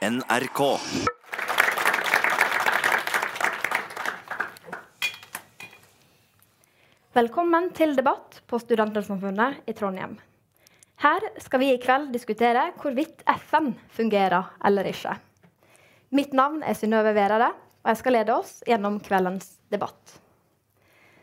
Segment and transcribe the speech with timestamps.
[0.00, 0.60] NRK.
[7.12, 10.14] Velkommen til debatt på Studentersamfunnet i Trondheim.
[11.04, 15.12] Her skal vi i kveld diskutere hvorvidt FN fungerer eller ikke.
[16.16, 17.50] Mitt navn er Synnøve Verade,
[17.84, 20.14] og jeg skal lede oss gjennom kveldens debatt.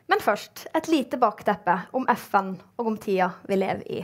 [0.06, 4.04] Men først et lite bakteppe om FN og om tida vi lever i.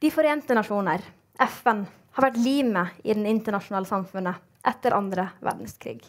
[0.00, 1.04] De forente nasjoner,
[1.44, 1.84] FN,
[2.14, 6.00] har vært limet i det internasjonale samfunnet etter andre verdenskrig.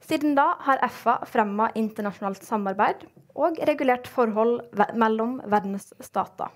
[0.00, 3.04] Siden da har FA fremma internasjonalt samarbeid
[3.36, 4.62] og regulert forhold
[4.98, 6.48] mellom verdens stater.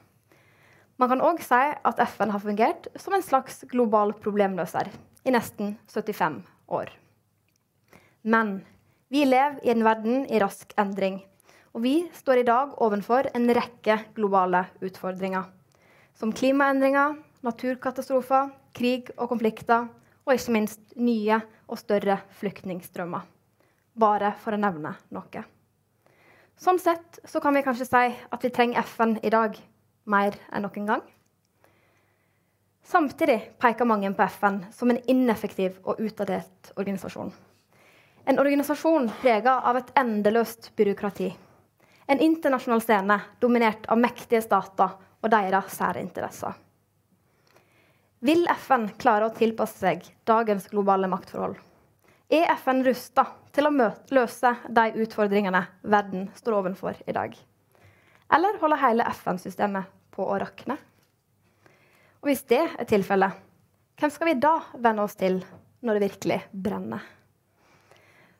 [0.97, 4.93] Man kan òg si at FN har fungert som en slags global problemløser
[5.27, 6.93] i nesten 75 år.
[8.23, 8.61] Men
[9.13, 11.19] vi lever i en verden i rask endring,
[11.75, 15.51] og vi står i dag overfor en rekke globale utfordringer.
[16.15, 19.89] Som klimaendringer, naturkatastrofer, krig og konflikter,
[20.25, 23.27] og ikke minst nye og større flyktningstrømmer.
[23.95, 25.45] Bare for å nevne noe.
[26.59, 29.59] Sånn sett så kan vi kanskje si at vi trenger FN i dag
[30.11, 31.05] mer enn noen gang.
[32.85, 37.33] Samtidig peker mange på FN som en ineffektiv og utadelt organisasjon.
[38.25, 41.31] En organisasjon prega av et endeløst byråkrati.
[42.09, 46.64] En internasjonal scene dominert av mektige stater og deres særinteresser.
[48.25, 51.59] Vil FN klare å tilpasse seg dagens globale maktforhold?
[52.33, 55.61] Er FN rusta til å løse de utfordringene
[55.93, 57.35] verden står overfor i dag?
[58.33, 60.79] Eller holder hele FN-systemet på å rakne?
[62.25, 63.37] Og hvis det er tilfellet,
[64.01, 65.43] hvem skal vi da venne oss til
[65.85, 67.05] når det virkelig brenner?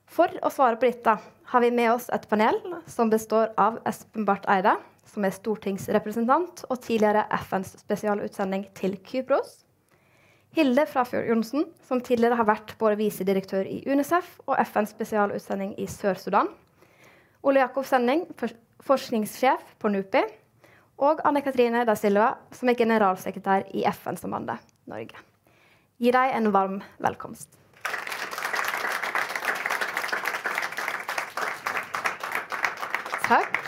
[0.09, 1.19] For å svare på dette
[1.53, 2.57] har vi med oss et panel
[2.89, 4.79] som består av Espen Barth Eide,
[5.13, 9.64] som er stortingsrepresentant og tidligere FNs spesialutsending til Kypros.
[10.55, 15.87] Hilde Frafjord Johnsen, som tidligere har vært både visedirektør i UNICEF og FNs spesialutsending i
[15.91, 16.47] Sør-Sudan.
[17.43, 18.23] Ole Jakob Sending,
[18.87, 20.23] forskningssjef på NUPI.
[21.03, 25.19] Og Anne Katrine da Silva, som er generalsekretær i FN-sambandet Norge.
[25.99, 27.59] Gi dem en varm velkomst.
[33.27, 33.59] Takk.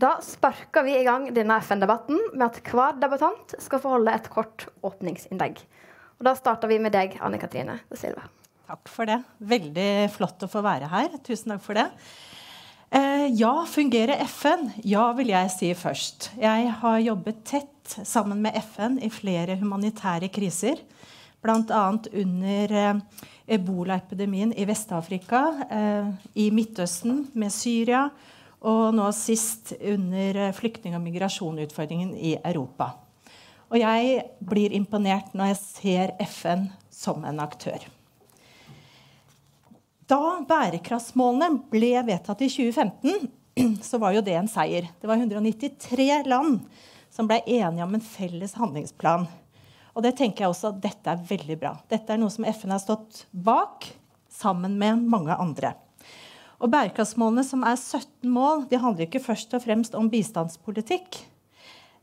[0.00, 4.32] Da sparker vi i gang denne FN-debatten med at hver debattant skal få holde et
[4.32, 5.60] kort åpningsinnlegg.
[6.20, 8.26] Og Da starter vi med deg, Anne Katrine og Silva.
[8.68, 9.16] Takk for det.
[9.40, 11.16] Veldig flott å få være her.
[11.24, 11.86] Tusen takk for det.
[12.92, 14.68] Eh, ja, fungerer FN?
[14.84, 16.28] Ja, vil jeg si først.
[16.38, 20.84] Jeg har jobbet tett sammen med FN i flere humanitære kriser.
[21.40, 21.82] Bl.a.
[22.12, 23.26] under eh,
[23.56, 28.10] ebolaepidemien i Vest-Afrika, eh, i Midtøsten med Syria,
[28.60, 32.92] og nå sist under eh, flyktning- og migrasjonsutfordringen i Europa.
[33.70, 37.78] Og jeg blir imponert når jeg ser FN som en aktør.
[40.10, 43.28] Da bærekraftsmålene ble vedtatt i 2015,
[43.88, 44.88] så var jo det en seier.
[44.98, 46.64] Det var 193 land
[47.10, 49.28] som ble enige om en felles handlingsplan.
[49.94, 51.76] Og det tenker jeg også at dette er veldig bra.
[51.90, 53.86] Dette er noe som FN har stått bak
[54.30, 55.74] sammen med mange andre.
[56.60, 61.22] Og Bærekraftsmålene, som er 17 mål, de handler ikke først og fremst om bistandspolitikk.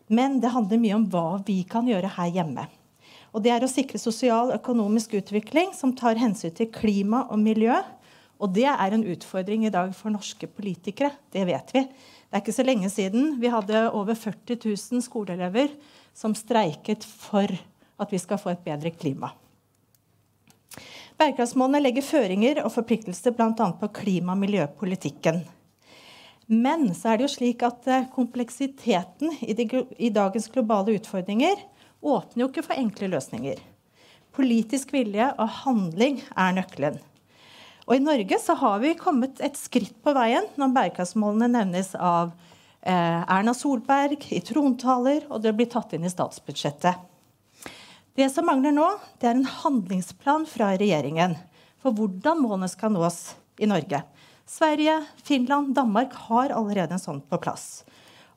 [0.08, 2.68] Men det handler mye om hva vi kan gjøre her hjemme.
[3.36, 7.42] Og det er å sikre sosial og økonomisk utvikling som tar hensyn til klima og
[7.44, 7.76] miljø.
[8.40, 11.12] Og det er en utfordring i dag for norske politikere.
[11.34, 11.84] Det vet vi.
[12.28, 15.74] Det er ikke så lenge siden vi hadde over 40 000 skoleelever
[16.18, 17.52] som streiket for
[17.98, 19.34] at vi skal få et bedre klima.
[21.18, 23.54] Bærekraftsmålene legger føringer og forpliktelser bl.a.
[23.54, 25.42] på klima- og miljøpolitikken.
[26.48, 29.68] Men så er det jo slik at eh, kompleksiteten i, de,
[30.00, 31.60] i dagens globale utfordringer
[32.00, 33.60] åpner jo ikke for enkle løsninger.
[34.38, 37.00] Politisk vilje og handling er nøkkelen.
[37.88, 42.32] Og I Norge så har vi kommet et skritt på veien når bærekraftsmålene nevnes av
[42.84, 47.00] eh, Erna Solberg i trontaler, og det blir tatt inn i statsbudsjettet.
[48.18, 48.88] Det som mangler nå,
[49.20, 51.36] det er en handlingsplan fra regjeringen
[51.84, 54.02] for hvordan målene skal nås i Norge.
[54.48, 57.84] Sverige, Finland, Danmark har allerede en sånn på plass.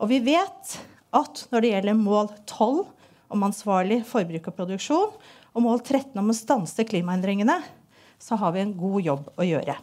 [0.02, 0.72] Og vi vet
[1.14, 2.80] at når det gjelder mål 12
[3.30, 5.12] om ansvarlig forbruk og produksjon,
[5.54, 7.60] og mål 13 om å stanse klimaendringene,
[8.18, 9.78] så har vi en god jobb å gjøre.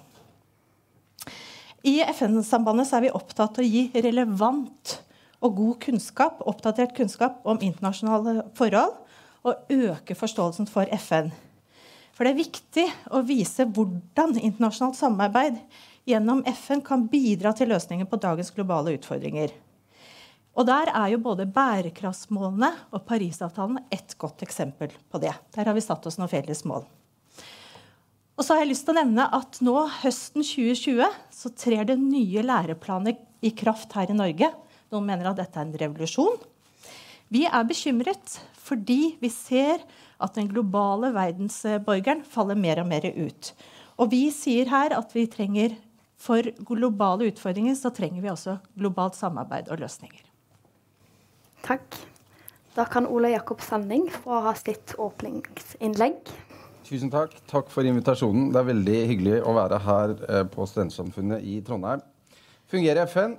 [1.87, 4.97] I FN-sambandet er vi opptatt av å gi relevant
[5.39, 8.97] og god kunnskap, oppdatert kunnskap om internasjonale forhold
[9.47, 11.31] og øke forståelsen for FN.
[12.11, 15.61] For det er viktig å vise hvordan internasjonalt samarbeid
[16.07, 19.51] gjennom FN kan bidra til løsninger på dagens globale utfordringer.
[20.57, 25.35] Og Der er jo både bærekraftsmålene og Parisavtalen et godt eksempel på det.
[25.53, 26.87] Der har vi satt oss noen felles mål.
[28.37, 31.97] Og så har jeg lyst til å nevne at nå høsten 2020 så trer det
[32.01, 34.49] nye læreplaner i kraft her i Norge.
[34.93, 36.37] Noen mener at dette er en revolusjon.
[37.33, 38.37] Vi er bekymret
[38.67, 39.83] fordi vi ser
[40.21, 43.51] at den globale verdensborgeren faller mer og mer ut.
[43.97, 45.77] Og vi sier her at vi trenger
[46.17, 50.23] for globale utfordringer så trenger vi også globalt samarbeid og løsninger.
[51.65, 51.97] Takk.
[52.77, 56.29] Da kan Ole Jakob Sanding få ha sitt åpningsinnlegg.
[56.87, 57.33] Tusen takk.
[57.49, 58.51] Takk for invitasjonen.
[58.53, 62.03] Det er veldig hyggelig å være her eh, på Studentsamfunnet i Trondheim.
[62.71, 63.35] Fungerer FN?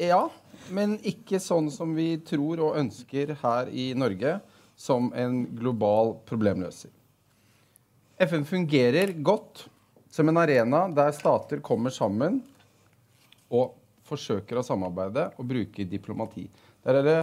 [0.00, 0.26] Ja,
[0.74, 4.38] men ikke sånn som vi tror og ønsker her i Norge,
[4.76, 6.90] som en global problemløser.
[8.22, 9.66] FN fungerer godt
[10.14, 12.38] som en arena der stater kommer sammen
[13.50, 13.72] og
[14.06, 16.44] forsøker å samarbeide og bruke diplomati.
[16.86, 17.16] Der er det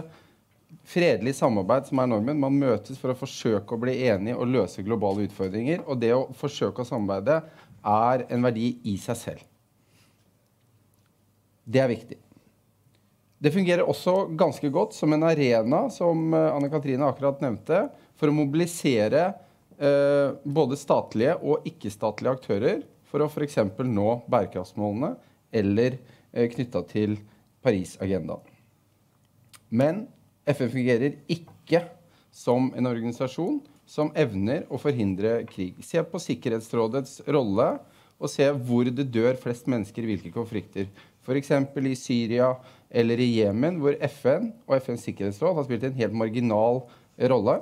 [0.88, 2.40] fredelig samarbeid som er normen.
[2.42, 5.80] Man møtes for å forsøke å bli enige og løse globale utfordringer.
[5.86, 7.38] Og det å forsøke å samarbeide
[7.80, 9.46] er en verdi i seg selv.
[11.64, 12.18] Det er viktig.
[13.42, 17.86] Det fungerer også ganske godt som en arena, som eh, Anne Katrine akkurat nevnte,
[18.20, 19.30] for å mobilisere
[19.82, 23.58] eh, både statlige og ikke-statlige aktører for å f.eks.
[23.84, 25.14] nå bærekraftsmålene
[25.52, 25.98] eller
[26.32, 27.18] eh, knytta til
[27.62, 28.46] Paris-agendaen.
[29.72, 30.06] Men
[30.48, 31.84] FN fungerer ikke
[32.32, 35.76] som en organisasjon som evner å forhindre krig.
[35.84, 37.74] Se på Sikkerhetsrådets rolle,
[38.22, 40.86] og se hvor det dør flest mennesker i hvilke konflikter.
[41.26, 41.50] F.eks.
[41.50, 42.52] i Syria
[42.90, 46.84] eller i Jemen, hvor FN og FNs sikkerhetsråd har spilt en helt marginal
[47.32, 47.56] rolle.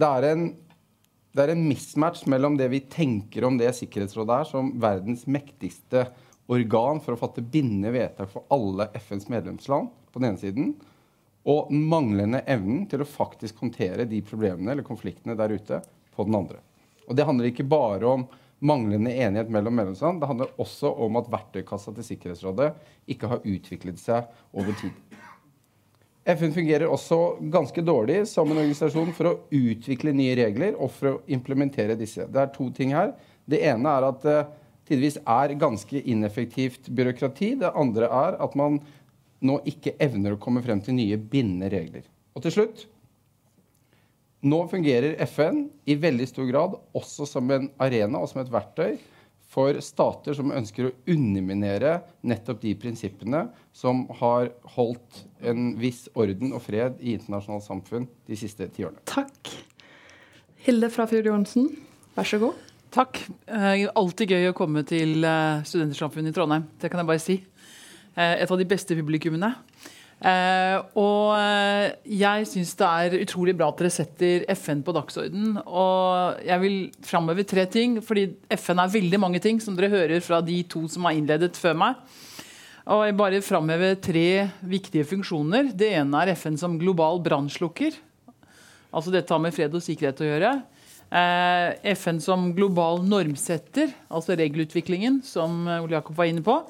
[0.00, 0.44] Det er, en,
[1.36, 6.06] det er en mismatch mellom det vi tenker om det Sikkerhetsrådet er, som verdens mektigste
[6.50, 10.72] organ for å fatte bindende vedtak for alle FNs medlemsland, på den ene siden,
[11.48, 15.82] og den manglende evnen til å faktisk håndtere de problemene eller konfliktene der ute
[16.16, 16.60] på den andre.
[17.08, 18.26] Og Det handler ikke bare om
[18.60, 20.20] manglende enighet mellom medlemsland.
[20.20, 22.72] Det handler også om at verktøykassa til Sikkerhetsrådet
[23.10, 24.96] ikke har utviklet seg over tid.
[26.28, 31.14] FN fungerer også ganske dårlig som en organisasjon for å utvikle nye regler og for
[31.14, 32.26] å implementere disse.
[32.28, 33.14] Det er to ting her.
[33.48, 34.38] Det ene er at det
[34.90, 37.54] tidvis er ganske ineffektivt byråkrati.
[37.62, 38.80] Det andre er at man
[39.40, 42.04] nå ikke evner å komme frem til nye bindende regler.
[42.36, 42.88] Og til slutt
[44.40, 48.94] Nå fungerer FN i veldig stor grad også som en arena og som et verktøy
[49.50, 56.54] for stater som ønsker å underminere nettopp de prinsippene som har holdt en viss orden
[56.54, 59.02] og fred i internasjonalt samfunn de siste tiårene.
[59.10, 59.50] Takk.
[60.60, 61.70] Hilde fra Frafjord Johnsen,
[62.14, 62.66] vær så god.
[62.94, 63.22] Takk.
[63.46, 66.66] Eh, alltid gøy å komme til eh, Studentersamfunnet i Trondheim.
[66.82, 67.36] Det kan jeg bare si.
[68.16, 69.52] Eh, et av de beste publikummene.
[70.20, 75.54] Uh, og uh, jeg syns det er utrolig bra at dere setter FN på dagsorden.
[75.64, 76.76] Og jeg vil
[77.06, 78.26] framheve tre ting, fordi
[78.60, 81.78] FN er veldig mange ting, som dere hører fra de to som har innledet før
[81.86, 82.02] meg.
[82.90, 84.26] Og jeg bare framheve tre
[84.66, 85.72] viktige funksjoner.
[85.72, 87.96] Det ene er FN som global brannslukker.
[88.90, 90.52] Altså dette har med fred og sikkerhet å gjøre.
[91.10, 96.60] Uh, FN som global normsetter, altså regelutviklingen, som Ole Jakob var inne på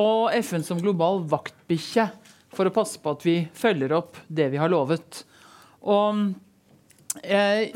[0.00, 2.06] og FN som global vaktbikkje
[2.52, 5.22] for å passe på at vi følger opp det vi har lovet.
[5.82, 6.24] Og
[7.24, 7.72] eh,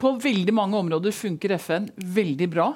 [0.00, 2.70] På veldig mange områder funker FN veldig bra.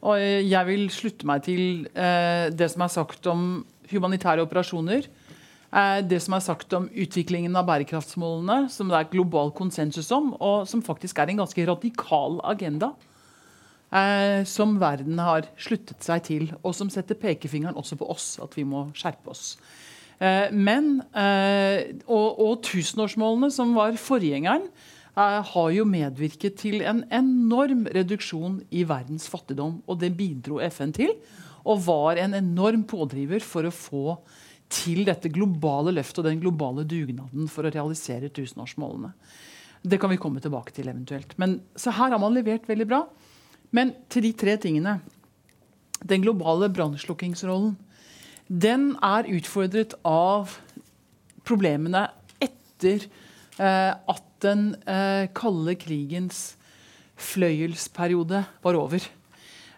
[0.00, 3.48] Og jeg vil slutte meg til eh, det som er sagt om
[3.90, 5.08] humanitære operasjoner.
[5.70, 10.32] Eh, det som er sagt om utviklingen av bærekraftsmålene, som det er global konsensus om,
[10.40, 12.94] og som faktisk er en ganske radikal agenda
[13.92, 18.56] eh, som verden har sluttet seg til, og som setter pekefingeren også på oss, at
[18.58, 19.54] vi må skjerpe oss.
[20.20, 24.66] Eh, men, eh, og, og, tusenårsmålene, som var forgjengeren,
[25.16, 29.80] eh, har jo medvirket til en enorm reduksjon i verdens fattigdom.
[29.88, 31.14] Og det bidro FN til,
[31.64, 34.18] og var en enorm pådriver for å få
[34.70, 39.10] til dette globale løftet og den globale dugnaden for å realisere tusenårsmålene.
[39.80, 41.32] Det kan vi komme tilbake til eventuelt.
[41.40, 43.00] Men, så her har man levert veldig bra.
[43.76, 44.98] Men til de tre tingene.
[46.08, 47.76] Den globale brannslukkingsrollen.
[48.50, 50.56] Den er utfordret av
[51.46, 52.08] problemene
[52.42, 53.04] etter
[53.60, 56.56] eh, at den eh, kalde krigens
[57.20, 59.04] fløyelsperiode var over.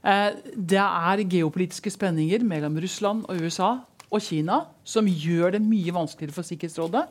[0.02, 3.74] Eh, det er geopolitiske spenninger mellom Russland og USA
[4.12, 7.04] og Kina som gjør det mye vanskeligere for Sikkerhetsrådet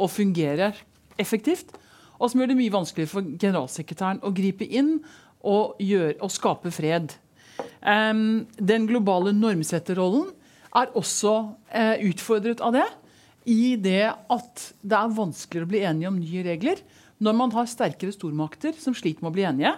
[0.00, 0.72] å fungere
[1.20, 1.72] effektivt.
[2.20, 4.98] Og som gjør det mye vanskeligere for generalsekretæren å gripe inn
[5.40, 7.14] og, gjør, og skape fred.
[7.80, 10.28] Um, den globale normsetterrollen
[10.76, 12.86] er også uh, utfordret av det.
[13.50, 16.82] I det at det er vanskeligere å bli enige om nye regler
[17.20, 19.74] når man har sterkere stormakter som sliter med å bli enige.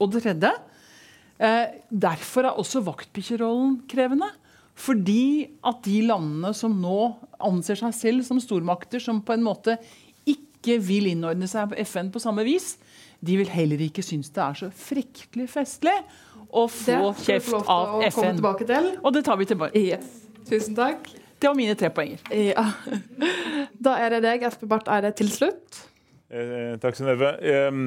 [0.00, 4.30] Og det tredje uh, Derfor er også vaktbikkjerollen krevende.
[4.72, 9.76] Fordi at de landene som nå anser seg selv som stormakter, som på en måte
[10.28, 12.76] ikke vil innordne seg på FN på samme vis,
[13.22, 15.94] de vil heller ikke synes det er så fryktelig festlig
[16.50, 18.40] å få kjeft av FN.
[19.00, 19.78] Og det tar vi tilbake.
[19.78, 20.22] Yes.
[20.48, 21.06] Tusen takk.
[21.38, 22.22] Det var mine tre poenger.
[22.34, 22.68] Ja.
[23.82, 25.80] Da er det deg, Espen Barth Eide, til slutt.
[26.30, 27.32] Eh, takk, Synnøve.
[27.42, 27.80] Eh,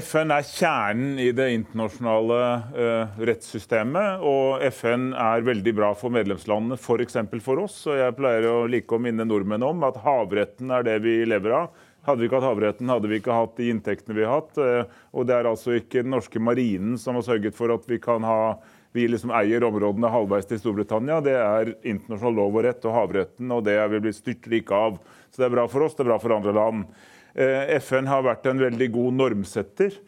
[0.00, 2.38] FN er kjernen i det internasjonale
[2.76, 4.24] eh, rettssystemet.
[4.24, 7.18] Og FN er veldig bra for medlemslandene, f.eks.
[7.18, 7.76] For, for oss.
[7.88, 11.56] Og jeg pleier å like å minne nordmenn om at havretten er det vi lever
[11.62, 11.84] av.
[12.08, 14.58] Hadde vi ikke hatt havretten, hadde vi ikke hatt de inntektene vi har hatt.
[14.58, 18.00] Eh, og det er altså ikke den norske marinen som har sørget for at vi
[18.02, 18.56] kan ha
[18.96, 21.20] vi liksom eier områdene halvveis til Storbritannia.
[21.24, 24.96] Det er internasjonal lov og rett og havretten, og det er vi blitt styrtrike av.
[25.28, 26.86] Så det er bra for oss, det er bra for andre land.
[27.36, 29.98] Eh, FN har vært en veldig god normsetter.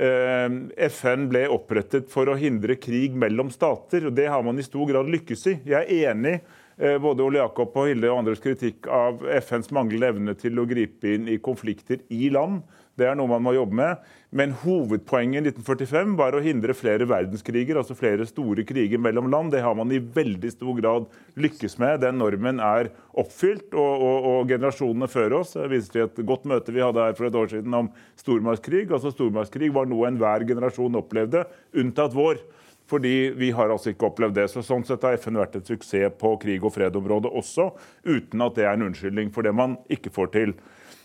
[0.00, 0.48] Eh,
[0.88, 4.88] FN ble opprettet for å hindre krig mellom stater, og det har man i stor
[4.88, 5.56] grad lykkes i.
[5.74, 6.38] Jeg er enig
[6.80, 11.12] både Ole Jakob og Hilde og andres kritikk av FNs manglende evne til å gripe
[11.12, 12.62] inn i konflikter i land.
[13.00, 14.08] Det er noe man må jobbe med.
[14.36, 19.54] Men hovedpoenget i 1945 var å hindre flere verdenskriger, altså flere store kriger mellom land.
[19.54, 21.08] Det har man i veldig stor grad
[21.40, 22.02] lykkes med.
[22.04, 26.46] Den normen er oppfylt, og, og, og generasjonene før oss Jeg viser til et godt
[26.50, 28.86] møte vi hadde her for et år siden om stormaktskrig.
[28.90, 31.46] Altså Stormaktskrig var noe enhver generasjon opplevde,
[31.80, 32.42] unntatt vår.
[32.90, 34.48] Fordi vi har altså ikke opplevd det.
[34.50, 37.70] Så sånn sett har FN vært et suksess på krig- og fredområdet også,
[38.08, 40.54] uten at det er en unnskyldning for det man ikke får til.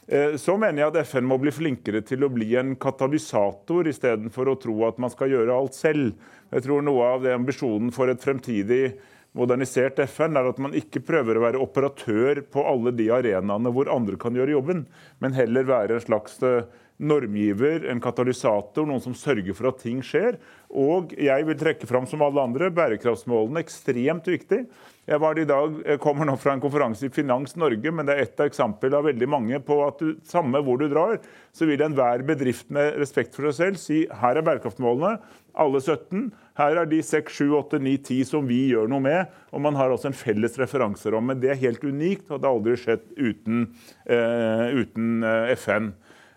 [0.08, 4.52] Eh, så mener jeg at FN må bli flinkere til å bli en katalysator, istedenfor
[4.52, 6.14] å tro at man skal gjøre alt selv.
[6.54, 8.96] Jeg tror noe av det ambisjonen for et fremtidig
[9.36, 13.90] modernisert FN er at man ikke prøver å være operatør på alle de arenaene hvor
[13.92, 14.86] andre kan gjøre jobben,
[15.20, 16.64] men heller være en slags eh,
[16.98, 20.38] normgiver, en katalysator, noen som sørger for at ting skjer.
[20.72, 24.62] Og jeg vil trekke fram som alle andre bærekraftsmålene ekstremt viktig.
[25.06, 28.16] Jeg var i dag, jeg kommer nå fra en konferanse i Finans Norge, men det
[28.16, 31.20] er ett eksempel av veldig mange på at du, samme hvor du drar,
[31.54, 35.20] så vil enhver bedrift med respekt for seg selv si her er bærekraftsmålene,
[35.56, 36.32] alle 17.
[36.60, 39.36] Her er de 6, 7, 8, 9, 10 som vi gjør noe med.
[39.56, 41.38] Og man har også en felles referanseramme.
[41.40, 43.62] Det er helt unikt, og det har aldri skjedd uten,
[44.10, 45.94] uh, uten uh, FN.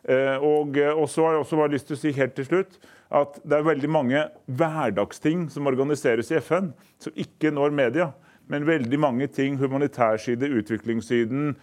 [0.08, 2.78] Uh, og, og, så har jeg også bare lyst til å si helt til slutt
[3.18, 4.22] at det er veldig mange
[4.60, 8.10] hverdagsting som organiseres i FN, som ikke når media.
[8.48, 11.54] Men veldig mange ting, humanitærside, utviklingssiden,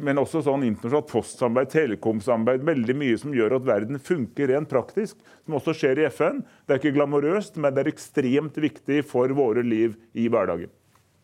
[0.00, 2.64] men også sånn internasjonalt postsamarbeid, telekomsamarbeid.
[2.68, 6.42] Veldig mye som gjør at verden funker rent praktisk, som også skjer i FN.
[6.64, 10.70] Det er ikke glamorøst, men det er ekstremt viktig for våre liv i hverdagen.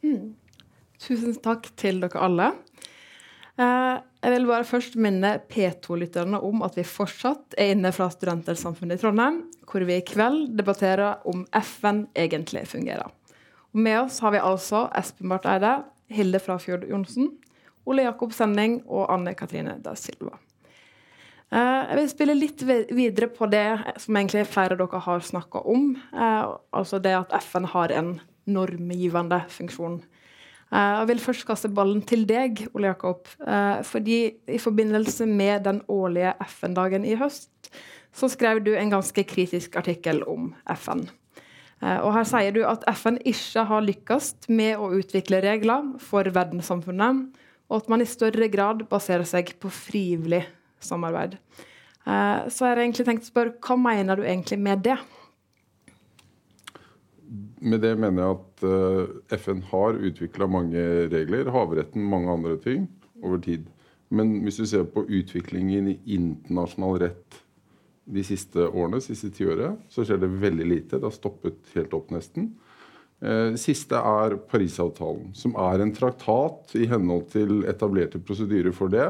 [0.02, 0.32] Mm.
[1.02, 2.50] Tusen takk til dere alle.
[3.60, 9.00] Eh, jeg vil bare først minne P2-lytterne om at vi fortsatt er inne fra Studentersamfunnet
[9.00, 13.10] i Trondheim, hvor vi i kveld debatterer om FN egentlig fungerer.
[13.72, 15.80] Og med oss har vi altså Espen Barth Eide,
[16.12, 17.32] Hilde Frafjord Johnsen,
[17.88, 20.36] Ole Jakob Sending og Anne Katrine da Silva.
[21.52, 23.66] Eh, jeg vil spille litt videre på det
[24.00, 25.96] som egentlig flere av dere har snakka om.
[26.14, 28.14] Eh, altså det at FN har en
[28.46, 29.98] normgivende funksjon.
[30.72, 33.28] Eh, jeg vil først kaste ballen til deg, Ole Jakob.
[33.84, 37.50] Fordi i forbindelse med den årlige FN-dagen i høst,
[38.12, 41.06] så skrev du en ganske kritisk artikkel om FN.
[41.82, 47.24] Og her sier du at FN ikke har lykkes med å utvikle regler for verdenssamfunnet
[47.72, 50.42] og at man i større grad baserer seg på frivillig
[50.82, 51.38] samarbeid.
[52.04, 54.98] Eh, så jeg har egentlig tenkt å spørre, Hva mener du egentlig med det?
[57.62, 62.88] Med det mener jeg at eh, FN har utvikla mange regler, havretten, mange andre ting,
[63.22, 63.68] over tid.
[64.12, 67.38] Men hvis du ser på utviklingen i internasjonal rett
[68.12, 70.98] de siste årene, siste tiåret, så skjer det veldig lite.
[70.98, 72.50] Det har stoppet helt opp, nesten.
[73.22, 78.92] Det eh, siste er Parisavtalen, som er en traktat i henhold til etablerte prosedyrer for
[78.92, 79.06] det.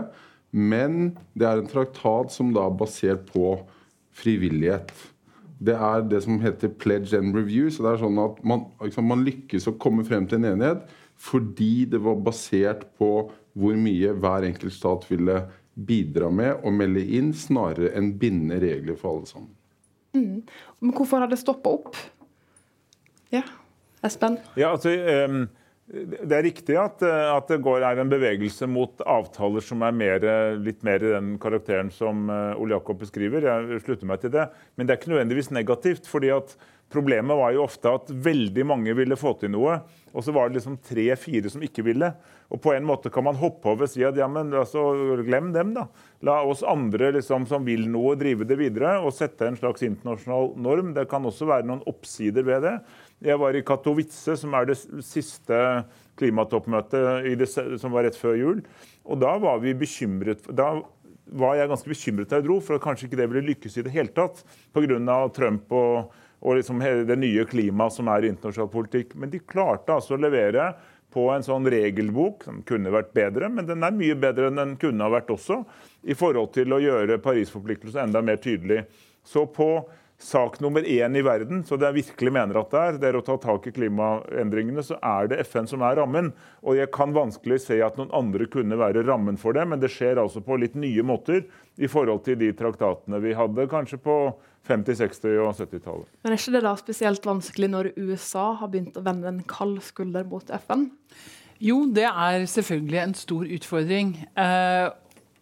[0.53, 3.57] Men det er en traktat som da er basert på
[4.13, 4.93] frivillighet.
[5.63, 7.71] Det er det som heter pledge and review.
[7.71, 10.91] så det er sånn at Man, liksom, man lykkes å komme frem til en enighet
[11.23, 13.09] fordi det var basert på
[13.53, 15.37] hvor mye hver enkelt stat ville
[15.75, 19.53] bidra med og melde inn, snarere enn binde regler for alle sammen.
[20.17, 20.43] Mm.
[20.81, 21.97] Men hvorfor har det stoppa opp?
[23.33, 23.45] Ja.
[24.03, 24.41] Espen?
[24.59, 24.91] Ja, altså,
[25.31, 25.47] um,
[25.93, 30.25] det er riktig at, at det går, er en bevegelse mot avtaler som er mer,
[30.57, 33.45] litt mer i den karakteren som uh, Ole Jakob beskriver.
[33.45, 34.47] Jeg slutter meg til det.
[34.75, 36.09] Men det er ikke nødvendigvis negativt.
[36.09, 36.57] fordi at
[36.93, 39.79] Problemet var jo ofte at veldig mange ville få til noe,
[40.13, 42.11] og så var det liksom tre-fire som ikke ville.
[42.53, 44.83] Og på en måte kan man hoppe over og si at ja, men altså,
[45.25, 45.87] glem dem, da.
[46.29, 50.53] La oss andre liksom, som vil noe, drive det videre og sette en slags internasjonal
[50.61, 50.93] norm.
[50.93, 52.75] Det kan også være noen oppsider ved det.
[53.23, 55.59] Jeg var i Katowice, som er det siste
[56.19, 58.65] klimatoppmøtet som var rett før jul.
[59.07, 60.45] Og da var vi bekymret.
[60.51, 60.75] Da
[61.33, 63.87] var jeg ganske bekymret da jeg dro, for at kanskje ikke det ville lykkes i
[63.87, 64.43] det hele tatt
[64.75, 65.23] pga.
[65.37, 66.13] Trump og
[66.43, 69.15] og liksom det nye klimaet som er i internasjonal politikk.
[69.15, 70.73] Men de klarte altså å levere
[71.13, 74.77] på en sånn regelbok som kunne vært bedre, men den er mye bedre enn den
[74.81, 75.61] kunne ha vært også,
[76.09, 78.87] i forhold til å gjøre Paris-forpliktelsen enda mer tydelig.
[79.23, 79.69] Så på
[80.23, 83.19] sak nummer én i verden, så det jeg virkelig mener at det er, det er
[83.19, 86.31] å ta tak i klimaendringene, så er det FN som er rammen.
[86.63, 89.91] Og jeg kan vanskelig se at noen andre kunne være rammen for det, men det
[89.93, 91.43] skjer altså på litt nye måter
[91.77, 94.17] i forhold til de traktatene vi hadde kanskje på
[94.69, 96.09] 50-, 60- og 70-tallet.
[96.23, 99.81] Men er ikke det da spesielt vanskelig når USA har begynt å vende en kald
[99.85, 100.89] skulder mot FN?
[101.63, 104.17] Jo, det er selvfølgelig en stor utfordring.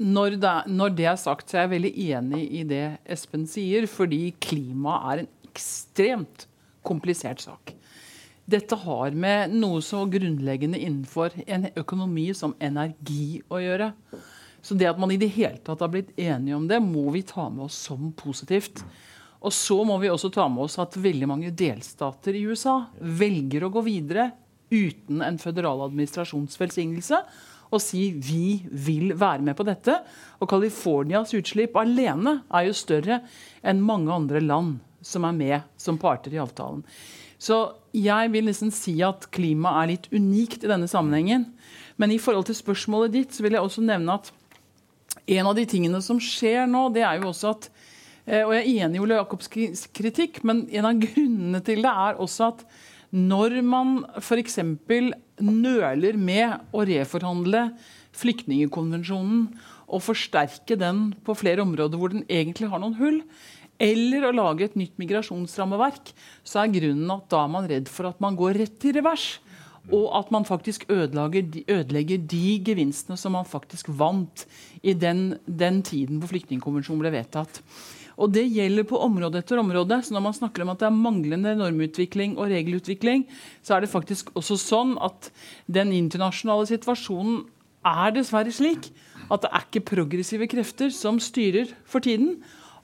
[0.01, 3.85] Når det, når det, er sagt, så er jeg veldig enig i det Espen sier,
[3.91, 6.47] fordi klima er en ekstremt
[6.87, 7.75] komplisert sak.
[8.51, 13.93] Dette har med noe så grunnleggende innenfor en økonomi som energi å gjøre.
[14.65, 17.23] Så det at man i det hele tatt har blitt enige om det, må vi
[17.27, 18.83] ta med oss som positivt.
[19.41, 23.65] Og så må vi også ta med oss at veldig mange delstater i USA velger
[23.65, 24.31] å gå videre
[24.71, 27.21] uten en føderal administrasjons velsignelse
[27.71, 29.95] og si vi vil være med på dette.
[30.43, 33.21] Og Californias utslipp alene er jo større
[33.63, 36.83] enn mange andre land som er med som parter i avtalen.
[37.41, 37.63] Så
[37.97, 41.47] jeg vil nesten si at klima er litt unikt i denne sammenhengen.
[41.97, 44.29] Men i forhold til spørsmålet ditt så vil jeg også nevne at
[45.31, 47.67] en av de tingene som skjer nå, det er jo også at
[48.27, 49.51] eh, Og jeg er enig i Ole Jacobs
[49.95, 52.65] kritikk, men en av grunnene til det er også at
[53.11, 54.61] når man f.eks.
[55.43, 57.69] nøler med å reforhandle
[58.21, 59.47] flyktningkonvensjonen
[59.91, 63.21] og forsterke den på flere områder hvor den egentlig har noen hull,
[63.81, 66.13] eller å lage et nytt migrasjonsrammeverk,
[66.45, 69.39] så er grunnen at da er man redd for at man går rett i revers.
[69.89, 74.45] Og at man faktisk ødelegger, ødelegger de gevinstene som man faktisk vant
[74.85, 77.63] i den, den tiden hvor flyktningkonvensjonen ble vedtatt.
[78.21, 79.97] Og det gjelder på område etter område.
[80.05, 83.25] Så når man snakker om at det er manglende normutvikling og regelutvikling,
[83.65, 85.31] så er det faktisk også sånn at
[85.73, 87.47] den internasjonale situasjonen
[87.89, 88.91] er dessverre slik
[89.31, 92.41] at det er ikke progressive krefter som styrer for tiden.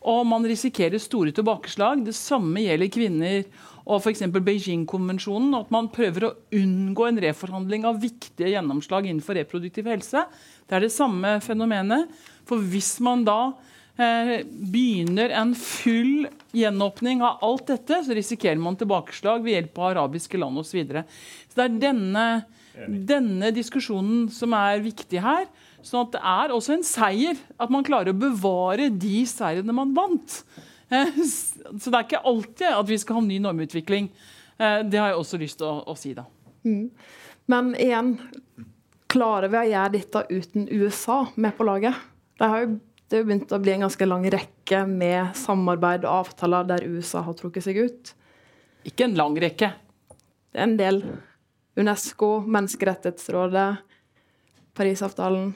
[0.06, 2.04] Og man risikerer store tilbakeslag.
[2.06, 3.40] Det samme gjelder kvinner
[3.86, 4.22] og f.eks.
[4.30, 5.56] Beijing-konvensjonen.
[5.58, 10.22] At man prøver å unngå en reforhandling av viktige gjennomslag innenfor reproduktiv helse.
[10.66, 12.12] Det er det samme fenomenet.
[12.46, 13.56] For hvis man da
[13.96, 20.40] begynner en full gjenåpning av alt dette, så risikerer man tilbakeslag ved hjelp av arabiske
[20.40, 20.68] land osv.
[20.68, 21.04] Så, videre.
[21.48, 22.26] så det er denne,
[23.08, 25.46] denne diskusjonen som er viktig her.
[25.80, 29.94] sånn at det er også en seier at man klarer å bevare de seirene man
[29.96, 30.40] vant.
[30.88, 34.10] Eh, så det er ikke alltid at vi skal ha ny normutvikling.
[34.58, 36.26] Eh, det har jeg også lyst til å, å si, da.
[36.66, 36.90] Mm.
[37.50, 38.16] Men igjen,
[39.12, 41.98] klarer vi å gjøre dette uten USA med på laget?
[42.36, 46.26] De har jo det er begynt å bli en ganske lang rekke med samarbeid og
[46.26, 48.12] avtaler der USA har trukket seg ut.
[48.86, 49.70] Ikke en lang rekke.
[50.50, 51.02] Det er en del.
[51.76, 53.68] Unesco, Menneskerettighetsrådet,
[54.76, 55.50] Parisavtalen.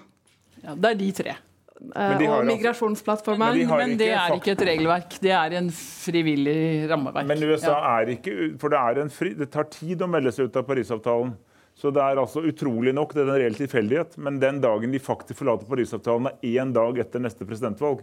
[0.60, 1.36] Ja, det er de tre.
[1.80, 3.56] Eh, og migrasjonsplattformen.
[3.56, 7.28] Men, men, det er ikke et regelverk, det er en frivillig rammeverk.
[7.28, 7.94] Men USA ja.
[7.96, 11.32] er ikke For det, er fri, det tar tid å melde seg ut av Parisavtalen.
[11.80, 14.18] Så det er altså utrolig nok det er en reell tilfeldighet.
[14.20, 18.02] Men den dagen de faktisk forlater Parisavtalen, er én dag etter neste presidentvalg.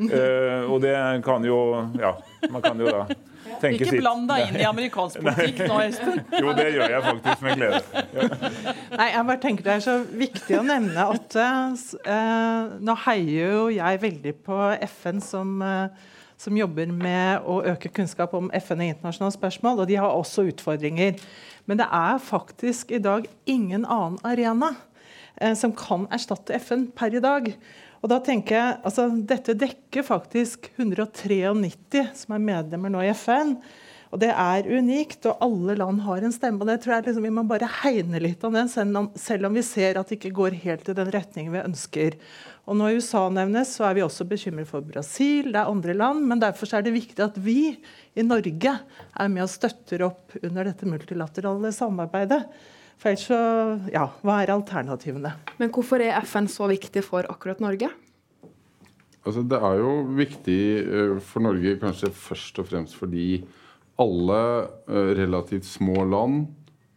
[0.00, 0.94] uh, og det
[1.26, 1.58] kan jo
[1.98, 2.14] Ja,
[2.48, 3.02] man kan jo da
[3.60, 3.96] tenke sitt.
[3.98, 6.22] Ikke bland deg inn i amerikansk politikk nå, Espen.
[6.42, 8.04] jo, det gjør jeg faktisk med glede.
[8.14, 8.28] Ja.
[8.94, 13.66] Nei, jeg bare tenker Det er så viktig å nevne at uh, nå heier jo
[13.74, 14.62] jeg veldig på
[14.94, 16.08] FN som uh,
[16.40, 19.82] som jobber med å øke kunnskap om FN og internasjonale spørsmål.
[19.82, 21.20] Og de har også utfordringer.
[21.68, 24.72] Men det er faktisk i dag ingen annen arena
[25.36, 27.52] eh, som kan erstatte FN per i dag.
[28.00, 33.58] Og da tenker jeg, altså, Dette dekker faktisk 193 som er medlemmer nå i FN.
[34.10, 36.60] Og Det er unikt, og alle land har en stemme.
[36.60, 39.62] og det tror jeg liksom, Vi må bare hegne litt om den, selv om, vi
[39.62, 42.16] ser at det ikke går helt i den retningen vi ønsker.
[42.68, 46.26] Og Når USA nevnes, så er vi også bekymret for Brasil, det er andre land.
[46.28, 47.72] Men derfor er det viktig at vi
[48.14, 52.44] i Norge er med og støtter opp under dette multilaterale samarbeidet.
[53.00, 53.40] For ellers så,
[53.94, 55.32] ja, Hva er alternativene?
[55.58, 57.88] Men hvorfor er FN så viktig for akkurat Norge?
[59.24, 63.42] Altså, det er jo viktig eh, for Norge kanskje først og fremst fordi
[64.00, 64.40] alle
[64.88, 66.46] eh, relativt små land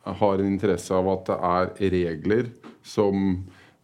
[0.03, 2.49] har en interesse av at det er regler
[2.83, 3.43] som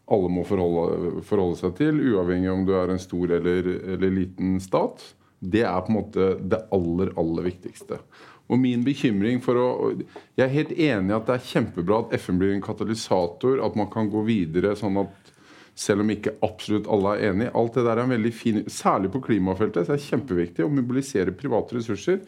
[0.10, 4.58] alle må forholde, forholde seg til, uavhengig om du er en stor eller, eller liten
[4.64, 5.04] stat.
[5.40, 8.02] Det er på en måte det aller, aller viktigste.
[8.50, 12.16] Og min bekymring for å Jeg er helt enig i at det er kjempebra at
[12.18, 15.34] FN blir en katalysator, at man kan gå videre sånn at
[15.80, 17.52] selv om ikke absolutt alle er enig.
[17.56, 20.72] Alt det der er en veldig fin, Særlig på klimafeltet så er det kjempeviktig å
[20.74, 22.20] mobilisere private ressurser.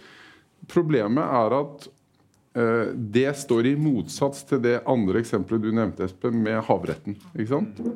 [0.72, 1.90] Problemet er at
[2.52, 7.16] det står i motsats til det andre eksempelet du nevnte, Espen, med havretten.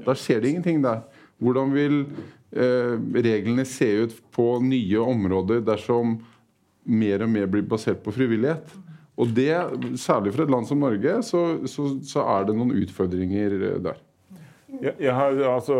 [0.06, 1.02] Da skjer det ingenting der.
[1.44, 1.98] Hvordan vil
[2.56, 6.16] uh, reglene se ut på nye områder dersom
[6.88, 8.72] mer og mer blir basert på frivillighet?
[9.16, 9.52] Og det,
[10.00, 14.00] særlig for et land som Norge, så, så, så er det noen utfordringer der.
[14.82, 15.76] Jeg, har, altså,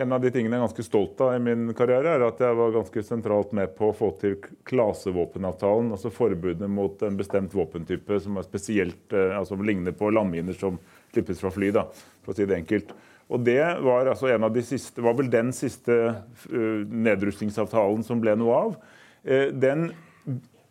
[0.00, 2.58] en av de tingene jeg er ganske stolt av i min karriere, er at jeg
[2.58, 4.36] var ganske sentralt med på å få til
[4.68, 5.90] klasevåpenavtalen.
[5.96, 10.78] Altså forbudet mot en bestemt våpentype som er spesielt, eh, altså ligner på landminer som
[11.14, 11.72] slippes fra fly.
[11.74, 11.86] Da,
[12.22, 12.94] for å si det enkelt.
[13.32, 18.58] Og Det var altså de siste, var vel den siste uh, nedrustningsavtalen som ble noe
[18.66, 18.74] av.
[19.24, 19.92] Uh, den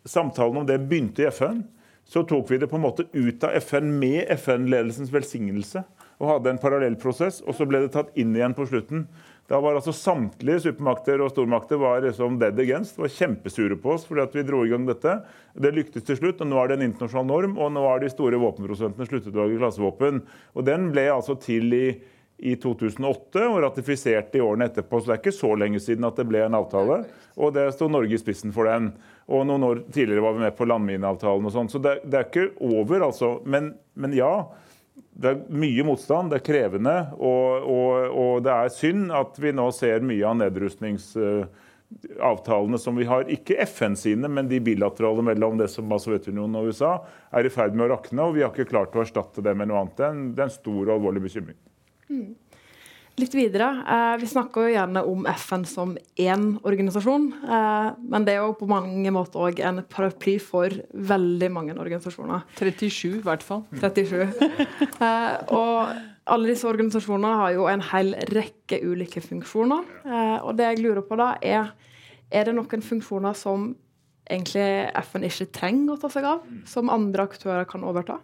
[0.04, 1.62] Samtalen om det begynte i FN.
[2.04, 5.84] Så tok vi det på en måte ut av FN med FN-ledelsens velsignelse
[6.20, 9.06] og hadde en parallellprosess, og så ble det tatt inn igjen på slutten.
[9.50, 14.06] Da var altså Samtlige supermakter og stormakter var liksom dead against, var kjempesure på oss
[14.08, 15.18] fordi at vi dro i gang dette.
[15.52, 18.08] Det lyktes til slutt, og nå er det en internasjonal norm, og nå har de
[18.12, 20.22] store våpenprosentene sluttet å lage klassevåpen.
[20.56, 21.84] Og Den ble altså til i,
[22.38, 26.22] i 2008 og ratifisert i årene etterpå, så det er ikke så lenge siden at
[26.22, 27.02] det ble en avtale.
[27.36, 28.92] Og det sto Norge i spissen for den.
[29.28, 31.70] Og noen år tidligere var vi med på landmineavtalen og sånn.
[31.72, 33.34] Så det, det, er ikke over, altså.
[33.44, 34.32] Men, men ja
[35.12, 37.06] det er mye motstand, det er krevende.
[37.18, 43.04] Og, og, og, det er synd at vi nå ser mye av nedrustningsavtalene som vi
[43.10, 46.92] har, ikke FN sine, men de bilaterale mellom det som var Sovjetunionen og USA,
[47.32, 48.20] er i ferd med å rakne.
[48.24, 49.96] Og vi har ikke klart å erstatte det med noe annet.
[49.98, 51.58] Det er en, det er en stor og alvorlig bekymring.
[52.08, 52.30] Mm.
[53.20, 53.66] Litt videre.
[53.84, 57.26] Eh, vi snakker jo gjerne om FN som én organisasjon.
[57.44, 62.46] Eh, men det er jo på mange måter òg en paraply for veldig mange organisasjoner.
[62.56, 63.66] 37 i hvert fall.
[63.82, 64.24] 37.
[65.06, 65.92] eh, og
[66.32, 69.86] alle disse organisasjonene har jo en hel rekke ulike funksjoner.
[70.06, 71.72] Eh, og det jeg lurer på da, er
[72.32, 73.72] er det noen funksjoner som
[74.24, 74.64] egentlig
[75.04, 78.22] FN ikke trenger å ta seg av, som andre aktører kan overta?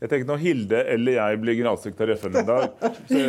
[0.00, 2.62] Jeg tenker Når Hilde eller jeg blir generalsekretær i FN i dag,
[3.10, 3.24] så,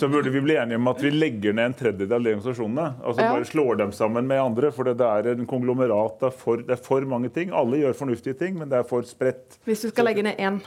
[0.00, 2.86] så, burde vi bli enige om at vi legger ned en tredjedel av de organisasjonene.
[3.02, 3.34] Altså ja.
[3.36, 4.72] Bare slår dem sammen med andre.
[4.72, 6.16] For det er en konglomerat.
[6.22, 7.52] Det er, for, det er for mange ting.
[7.52, 9.60] Alle gjør fornuftige ting, men det er for spredt.
[9.68, 10.62] Hvis du skal legge ned én?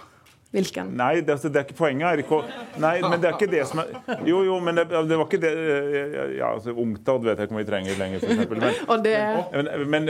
[0.51, 0.89] Hvilken?
[0.99, 2.41] Nei, det, altså, det, er ikke poenget er ikke
[2.83, 3.91] Nei, men det er ikke det som er
[4.27, 5.51] Jo, jo, men det, det var ikke det
[6.35, 8.49] Ja, altså, Ungtad vet jeg ikke om vi trenger lenger, f.eks.
[8.51, 10.09] Men, men,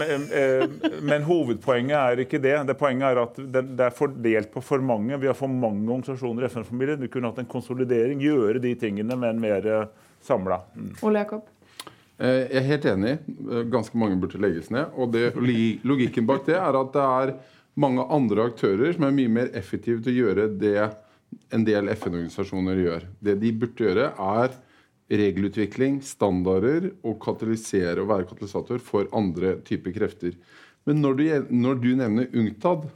[0.00, 0.64] men, eh,
[1.06, 2.56] men, hovedpoenget er ikke det.
[2.66, 5.18] det Poenget er at det, er fordelt på for mange.
[5.22, 7.00] Vi har for mange organisasjoner i FN-familien.
[7.02, 9.86] Vi kunne hatt en konsolidering, gjøre de tingene, men mer eh,
[10.26, 10.62] samla.
[10.74, 10.90] Mm.
[11.06, 11.46] Ole Jakob?
[12.18, 13.14] Eh, jeg er helt enig.
[13.70, 14.90] Ganske mange burde legges ned.
[14.98, 15.30] Og det,
[15.86, 17.34] logikken bak det er at det er
[17.80, 20.90] mange andre aktører som er mye mer effektive til å gjøre det
[21.54, 23.06] en del FN-organisasjoner gjør.
[23.22, 24.56] Det de burde gjøre, er
[25.10, 30.36] regelutvikling, standarder og katalysere og være katalysator for andre typer krefter.
[30.88, 32.86] Men når du, når du nevner UNCTAD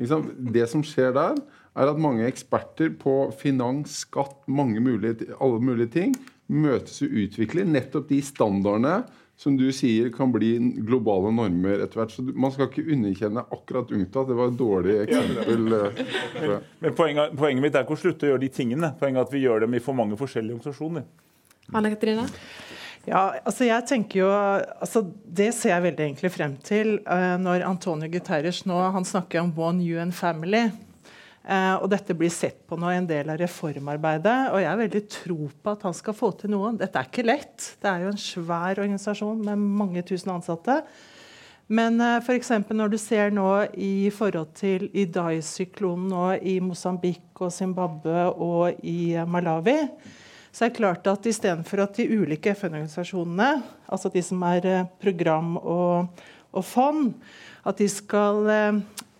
[0.00, 0.24] liksom,
[0.54, 1.38] Det som skjer der,
[1.78, 6.16] er at mange eksperter på finans, skatt, mulige, alle mulige ting
[6.48, 9.02] møtes og utvikler nettopp de standardene
[9.38, 12.10] som du sier kan bli globale normer etter hvert.
[12.10, 14.32] Så man skal ikke underkjenne akkurat UNCTAD.
[14.32, 15.68] Det var et dårlig eksempel.
[15.68, 18.90] men, men poenget, poenget, mitt er ikke å slutte å gjøre de tingene.
[18.98, 21.06] Poenget er at vi gjør dem i for mange forskjellige organisasjoner.
[21.70, 22.26] Anne Katrine?
[23.06, 27.64] Ja, altså jeg tenker jo, altså Det ser jeg veldig egentlig frem til uh, når
[27.68, 30.66] Antonio Guterres nå han snakker om One UN Family.
[31.48, 34.50] Uh, og dette blir sett på nå i en del av reformarbeidet.
[34.52, 36.74] Og jeg har veldig tro på at han skal få til noe.
[36.76, 37.70] Dette er ikke lett.
[37.80, 40.82] Det er jo en svær organisasjon med mange tusen ansatte.
[41.72, 42.52] Men uh, eh, f.eks.
[42.68, 49.14] når du ser nå i forhold til Idai-syklonen nå i Mosambik og Zimbabwe og i
[49.16, 49.78] uh, Malawi,
[50.52, 53.50] så er det klart at istedenfor at de ulike FN-organisasjonene,
[53.88, 57.12] altså de som er uh, program og, og, fond,
[57.68, 58.48] at de skal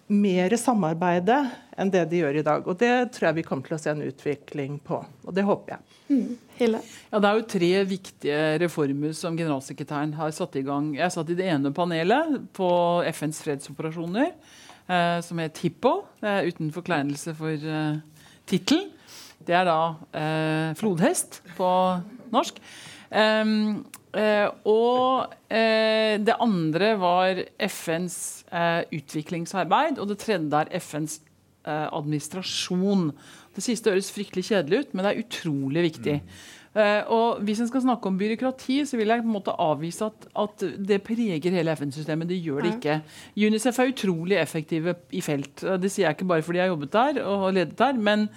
[0.09, 1.37] mer samarbeide
[1.79, 2.67] enn det de gjør i dag.
[2.67, 4.99] Og Det tror jeg vi kommer til å se en utvikling på.
[5.27, 5.97] Og det håper jeg.
[6.09, 6.39] Mm.
[6.59, 10.95] Ja, Det er jo tre viktige reformer som generalsekretæren har satt i gang.
[10.97, 12.69] Jeg satt i det ene panelet på
[13.13, 14.33] FNs fredsoperasjoner,
[14.89, 15.95] eh, som het HIPPO.
[16.21, 18.01] Det er uten forkleinelse for eh,
[18.47, 18.91] tittelen.
[19.45, 21.69] Det er da eh, flodhest på
[22.33, 22.59] norsk.
[23.09, 31.23] Um, uh, og uh, det andre var FNs uh, utviklingsarbeid, og det tredje er FNs
[31.69, 33.11] administrasjon.
[33.53, 36.15] Det siste høres fryktelig kjedelig ut, men det er utrolig viktig.
[36.23, 36.47] Mm.
[36.79, 40.07] Uh, og Hvis en skal snakke om byråkrati, så vil jeg på en måte avvise
[40.07, 42.29] at, at det preger hele FN-systemet.
[42.31, 43.01] Det gjør det ikke.
[43.35, 45.65] UNICEF er utrolig effektive i felt.
[45.83, 48.29] Det sier jeg ikke bare fordi jeg har jobbet der og ledet der, men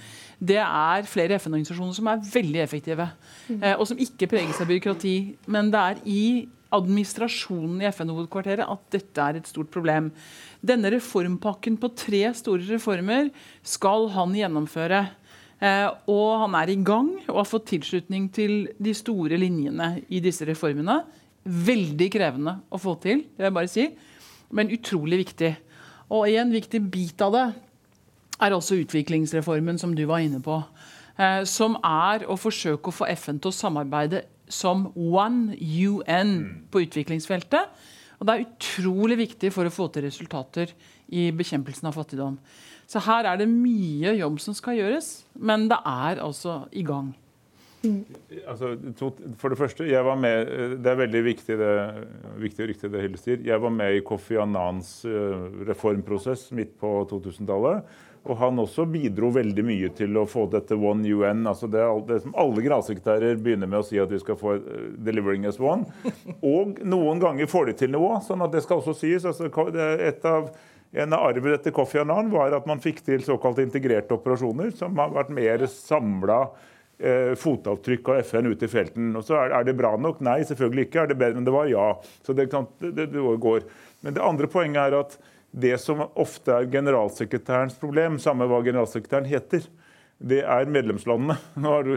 [0.41, 3.07] det er flere FN-organisasjoner som er veldig effektive.
[3.51, 5.15] Uh, og som ikke preges av byråkrati.
[5.45, 6.25] Men det er i
[6.71, 10.09] administrasjonen i FN-hovedkvarteret at dette er et stort problem.
[10.63, 13.29] Denne reformpakken på tre store reformer
[13.67, 15.03] skal han gjennomføre.
[15.61, 20.21] Eh, og han er i gang og har fått tilslutning til de store linjene i
[20.23, 21.03] disse reformene.
[21.45, 23.85] Veldig krevende å få til, det vil jeg bare si,
[24.57, 25.51] men utrolig viktig.
[26.11, 27.45] Og en viktig bit av det
[28.41, 30.57] er også utviklingsreformen, som du var inne på.
[31.21, 36.33] Eh, som er å forsøke å få FN til å samarbeide som One UN
[36.73, 37.69] på utviklingsfeltet.
[38.19, 40.73] Og det er utrolig viktig for å få til resultater
[41.13, 42.37] i bekjempelsen av fattigdom.
[42.91, 47.13] Så her er det mye jobb som skal gjøres, men det er altså i gang.
[47.81, 48.03] Mm.
[48.45, 48.75] Altså,
[49.41, 50.45] for det første, jeg var med,
[50.83, 51.71] Det er veldig viktig, det,
[52.37, 53.41] viktig og riktig det Hilde sier.
[53.45, 57.87] Jeg var med i Kofi Annans uh, reformprosess midt på 2000-tallet.
[58.21, 61.47] Og han også bidro veldig mye til å få dette One UN.
[61.49, 64.83] altså Det, det som alle generalsekretærer begynner med å si at vi skal få uh,
[64.99, 65.87] 'delivering as one'.
[66.43, 69.25] Og noen ganger får de til noe, sånn at det skal også sies.
[69.25, 70.51] altså et av
[70.91, 74.97] en av arven etter Kofi Annan var at man fikk til såkalt integrerte operasjoner, som
[74.99, 76.39] har vært mer samla
[76.99, 79.13] eh, fotavtrykk av FN ute i felten.
[79.15, 80.19] Og så er, det bra nok?
[80.25, 81.05] Nei, selvfølgelig ikke.
[81.05, 81.69] Er det bedre enn det var?
[81.71, 81.93] Ja.
[82.27, 82.49] Så det,
[82.83, 83.63] det, det går.
[84.03, 85.15] Men det andre poenget er at
[85.51, 89.67] det som ofte er generalsekretærens problem, samme hva generalsekretæren heter,
[90.21, 91.37] det er medlemslandene.
[91.63, 91.89] Nå er,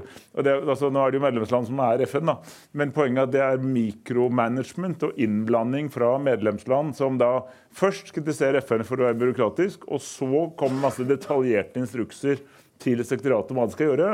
[0.45, 2.37] det, altså, nå er det jo medlemsland som er FN, da.
[2.73, 8.63] men poenget er at det er mikromanagement og innblanding fra medlemsland som da først kritiserer
[8.65, 12.43] FN for å være byråkratisk, og så kommer masse detaljerte instrukser
[12.83, 14.11] til sekretariatet om hva de skal gjøre.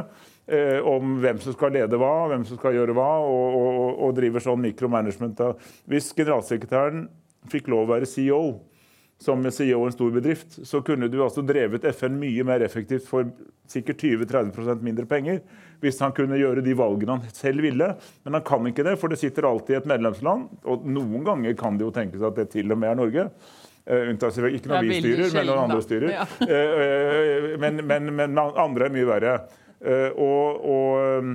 [0.50, 4.16] Eh, om hvem som skal lede hva, hvem som skal gjøre hva, og, og, og
[4.16, 5.42] driver sånn mikromanagement.
[5.90, 7.06] Hvis generalsekretæren
[7.52, 8.42] fikk lov å være CEO,
[9.20, 13.04] som CEO i en stor bedrift, så kunne du altså drevet FN mye mer effektivt
[13.08, 13.28] for
[13.68, 15.42] sikkert 20-30% mindre penger
[15.80, 17.86] hvis han kunne gjøre de valgene han selv ville.
[18.24, 20.48] Men han kan ikke det, for det sitter alltid et medlemsland.
[20.68, 23.28] Og noen ganger kan det jo tenkes at det til og med er Norge.
[23.90, 26.10] Uh, ikke når vi styrer, men når andre styrer.
[26.12, 26.26] Ja.
[26.44, 29.38] uh, uh, men, men, men, andre er mye verre.
[30.20, 31.30] og, og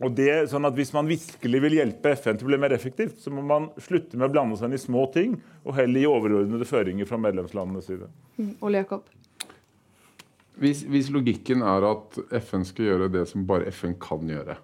[0.00, 3.18] og det, sånn at Hvis man virkelig vil hjelpe FN til å bli mer effektivt,
[3.20, 5.34] så må man slutte med å blande seg inn i små ting,
[5.64, 8.08] og heller gi overordnede føringer fra medlemslandenes side.
[8.38, 9.10] Mm, Ole Jakob?
[10.60, 14.56] Hvis, hvis, logikken er at FN skal gjøre det som bare FN kan gjøre,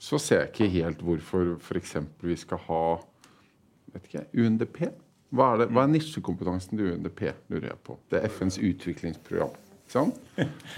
[0.00, 1.94] så ser jeg ikke helt hvorfor f.eks.
[2.24, 2.82] vi skal ha
[3.94, 4.82] vet ikke, UNDP.
[5.36, 7.96] Hva er, det, hva er nisjekompetansen til UNDP, lurer jeg på.
[8.12, 9.54] Det er FNs utviklingsprogram.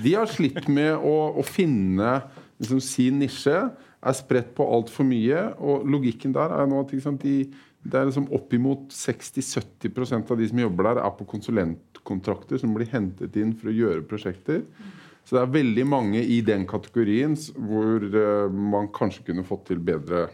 [0.02, 2.12] De har slitt med å, å finne
[2.60, 3.56] liksom, sin nisje
[3.98, 5.48] er spredt på altfor mye.
[5.58, 7.48] Og logikken der er nå at sant, de,
[7.82, 12.90] det er liksom oppimot 60-70% av de som jobber der, er på konsulentkontrakter som blir
[12.92, 14.64] hentet inn for å gjøre prosjekter.
[15.28, 19.82] Så det er veldig mange i den kategorien hvor uh, man kanskje kunne fått til
[19.84, 20.28] bedre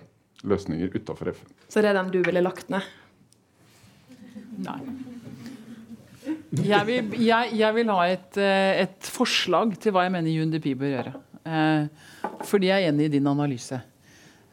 [0.46, 1.50] løsninger utafor FN.
[1.66, 2.84] Så det er den du ville lagt ned?
[4.62, 4.78] Nei.
[6.54, 10.70] Jeg vil, jeg, jeg vil ha et, eh, et, forslag til hva jeg mener UNDP
[10.78, 11.12] bør gjøre.
[11.44, 12.04] Eh,
[12.42, 13.80] fordi jeg er enig i din analyse.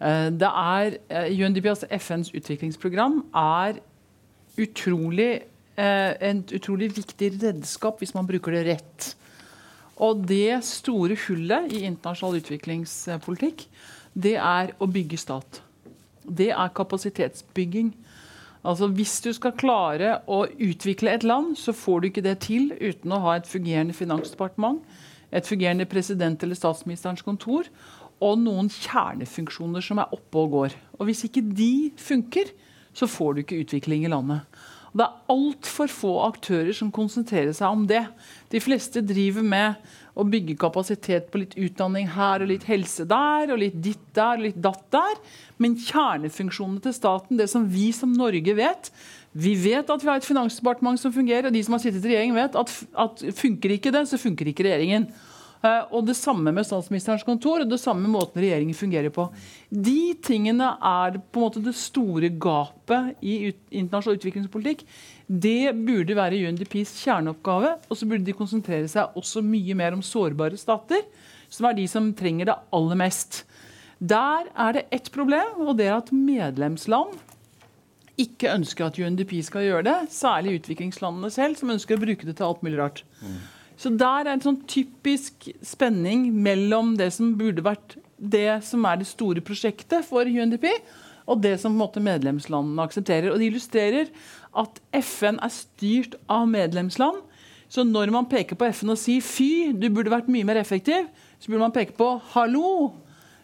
[0.02, 1.00] Eh, det er,
[1.32, 3.82] UNDPs, altså FNs utviklingsprogram, er
[4.62, 5.32] utrolig,
[5.82, 9.08] et utrolig viktig redskap hvis man bruker det rett.
[10.02, 13.66] Og det store hullet i internasjonal utviklingspolitikk,
[14.14, 15.62] det er å bygge stat.
[16.22, 17.94] Det er kapasitetsbygging.
[18.62, 22.70] Altså Hvis du skal klare å utvikle et land, så får du ikke det til
[22.78, 24.82] uten å ha et fungerende finansdepartement,
[25.32, 27.70] et fungerende president- eller statsministerens kontor
[28.22, 30.76] og noen kjernefunksjoner som er oppe og går.
[31.00, 32.52] Og Hvis ikke de funker,
[32.94, 34.46] så får du ikke utvikling i landet.
[34.92, 38.04] Og det er altfor få aktører som konsentrerer seg om det.
[38.52, 39.80] De fleste driver med
[40.20, 44.36] å bygge kapasitet på litt utdanning her og litt helse der, og litt ditt der
[44.36, 45.16] og litt datt der.
[45.64, 48.92] Men kjernefunksjonene til staten, det som vi som Norge vet,
[49.32, 52.12] vi vet at vi har et finansdepartement som fungerer, og de som har sittet i
[52.12, 55.08] regjering vet at, at funker ikke det, så funker ikke regjeringen.
[55.62, 59.28] Uh, og Det samme med statsministerens kontor og det samme med måten regjeringen fungerer på.
[59.70, 64.82] De tingene er på en måte det store gapet i internasjonal utviklingspolitikk.
[65.30, 67.76] Det burde være UNDPs kjerneoppgave.
[67.88, 71.06] Og så burde de konsentrere seg også mye mer om sårbare stater,
[71.52, 73.44] som er de som trenger det aller mest.
[74.02, 77.20] Der er det ett problem, og det er at medlemsland
[78.24, 79.98] ikke ønsker at UNDP skal gjøre det.
[80.14, 83.04] Særlig utviklingslandene selv, som ønsker å bruke det til alt mulig rart.
[83.82, 89.00] Så der er en sånn typisk spenning mellom det som burde vært det som er
[89.02, 90.68] det store prosjektet for UNDP,
[91.26, 93.32] og det som på en måte medlemslandene aksepterer.
[93.32, 94.12] Og Det illustrerer
[94.58, 97.24] at FN er styrt av medlemsland.
[97.72, 101.08] Så når man peker på FN og sier 'fy, du burde vært mye mer effektiv',
[101.40, 102.94] så burde man peke på 'hallo,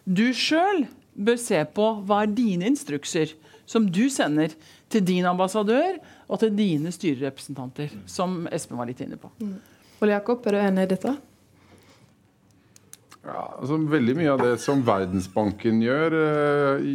[0.06, 0.86] du sjøl
[1.16, 3.34] bør se på hva er dine instrukser'
[3.68, 4.54] som du sender
[4.88, 9.30] til din ambassadør og til dine styrerepresentanter, som Espen var litt inne på.
[10.00, 11.16] Ole Jakob, er du enig i dette?
[13.28, 16.88] Ja, altså Veldig mye av det som Verdensbanken gjør, eh,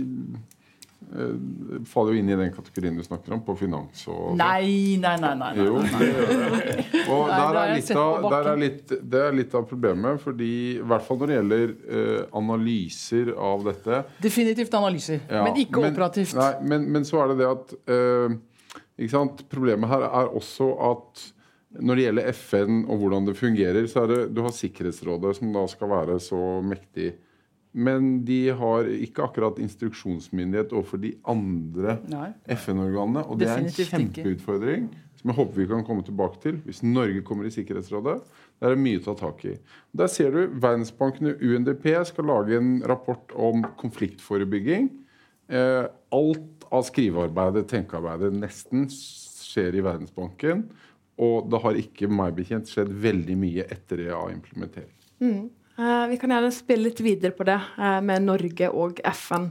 [1.86, 5.34] faller jo inn i den kategorien du snakker om, på finans og Nei, nei, nei.
[5.38, 5.65] nei, nei.
[5.67, 7.04] Jo, det.
[7.13, 10.88] Og der er litt av, der er litt, det er litt av problemet, fordi i
[10.89, 16.34] hvert fall når det gjelder eh, analyser av dette Definitivt analyser, ja, men ikke operativt.
[16.39, 19.45] Nei, men, men så er det det at eh, sant?
[19.54, 21.28] Problemet her er også at
[21.84, 25.54] når det gjelder FN og hvordan det fungerer, så er det du har Sikkerhetsrådet, som
[25.54, 27.13] da skal være så mektig.
[27.74, 31.98] Men de har ikke akkurat instruksjonsmyndighet overfor de andre
[32.54, 33.26] FN-organene.
[33.26, 34.92] Og det er en Definitivt kjempeutfordring
[35.24, 38.18] som jeg håper vi kan komme tilbake til hvis Norge kommer i Sikkerhetsrådet.
[38.60, 39.54] Der er det mye å ta tak i.
[39.96, 44.90] Der ser du Verdensbanken og UNDP skal lage en rapport om konfliktforebygging.
[45.48, 50.68] Eh, alt av skrivearbeidet, tenkearbeidet, nesten skjer i Verdensbanken.
[51.24, 54.96] Og det har ikke, meg bekjent, skjedd veldig mye etter det av implementering.
[55.24, 55.44] Eh,
[56.10, 59.48] vi kan gjerne spille litt videre på det eh, med Norge og FN.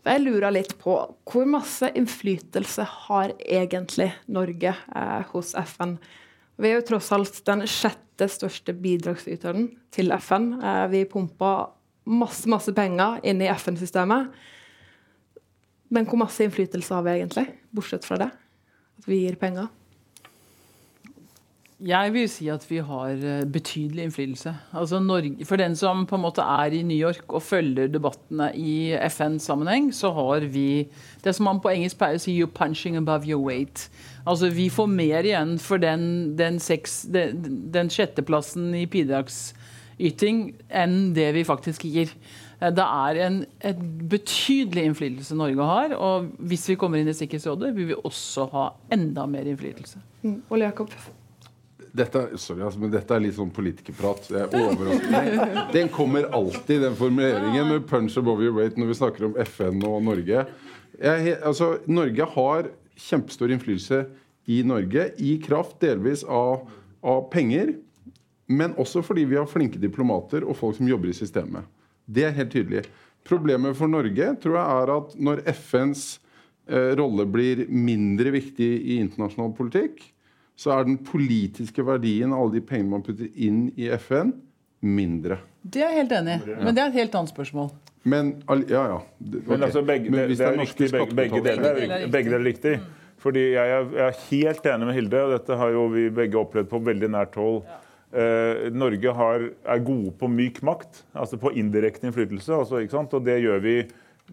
[0.00, 0.94] For Jeg lurer litt på
[1.28, 5.98] hvor masse innflytelse har egentlig Norge eh, hos FN?
[6.58, 10.54] Vi er jo tross alt den sjette største bidragsyteren til FN.
[10.56, 11.74] Eh, vi pumper
[12.08, 14.32] masse, masse penger inn i FN-systemet.
[15.92, 18.32] Men hvor masse innflytelse har vi egentlig, bortsett fra det?
[18.98, 19.68] At vi gir penger?
[21.78, 24.50] Jeg vil si at vi har eh, betydelig innflytelse.
[24.74, 28.48] Altså Norge, for den som på en måte er i New York og følger debattene
[28.58, 30.88] i FN-sammenheng, så har vi
[31.22, 33.86] det som man på engelsk pleier å si 'you're punching above your weight'.
[34.26, 41.14] Altså Vi får mer igjen for den, den, seks, den, den sjetteplassen i bidragsyting enn
[41.14, 42.10] det vi faktisk gir.
[42.60, 45.94] Eh, Det er en, et betydelig innflytelse Norge har.
[45.94, 49.98] Og hvis vi kommer inn i Sikkerhetsrådet, vil vi også ha enda mer innflytelse.
[50.24, 50.42] Mm.
[50.50, 50.90] Ole Jakob?
[51.96, 54.28] Dette, sorry, altså, men dette er litt sånn politikerprat.
[54.32, 55.66] Jeg er overraskende.
[55.74, 59.82] Den kommer alltid, den formuleringen med 'punch above your weight' når vi snakker om FN
[59.88, 60.46] og Norge.
[60.98, 64.04] Jeg, altså, Norge har kjempestor innflytelse
[64.48, 66.66] i Norge, i kraft delvis av,
[67.04, 67.74] av penger,
[68.48, 71.68] men også fordi vi har flinke diplomater og folk som jobber i systemet.
[72.08, 72.86] Det er helt tydelig.
[73.28, 76.04] Problemet for Norge tror jeg er at når FNs
[76.70, 80.00] eh, rolle blir mindre viktig i internasjonal politikk,
[80.58, 84.34] så er den politiske verdien av alle de pengene man putter inn i FN,
[84.82, 85.40] mindre.
[85.62, 87.72] Det er jeg helt enig i, men det er et helt annet spørsmål.
[88.08, 89.00] Men Ja, ja.
[89.00, 89.42] Okay.
[89.46, 92.40] Men altså begge, Men det, hvis det er riktig, begge, begge deler er begge deler
[92.40, 92.78] er riktig.
[93.18, 96.38] Fordi jeg er, jeg er helt enig med Hilde, og dette har jo vi begge
[96.38, 97.64] opplevd på veldig nært hold.
[98.14, 102.54] Eh, Norge har, er gode på myk makt, altså på indirekte innflytelse.
[102.54, 103.16] Altså, ikke sant?
[103.18, 103.74] Og det gjør, vi,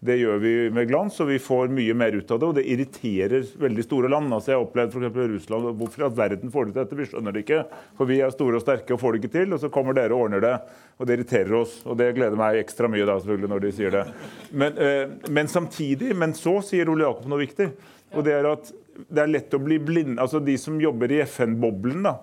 [0.03, 2.47] det gjør vi med glans, og vi får mye mer ut av det.
[2.47, 4.34] Og det irriterer veldig store land.
[4.36, 6.97] Altså, jeg har opplevd i Russland og Hvorfor all verden får de til dette?
[6.99, 7.62] Vi skjønner det ikke.
[7.97, 9.55] For vi er store og sterke og får det ikke til.
[9.55, 10.55] Og så kommer dere og ordner det.
[10.99, 11.77] Og det irriterer oss.
[11.88, 14.05] Og det gleder meg ekstra mye da, selvfølgelig, når de sier det.
[14.51, 17.69] Men, eh, men samtidig, men så sier Ole Jakob noe viktig.
[18.15, 20.19] Og det er at det er lett å bli blind.
[20.23, 22.17] Altså de som jobber i FN-boblen, da.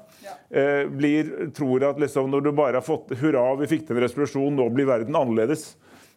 [0.52, 4.04] Eh, blir, tror at liksom, når du bare har fått Hurra, vi fikk til en
[4.04, 5.72] resolusjon, nå blir verden annerledes.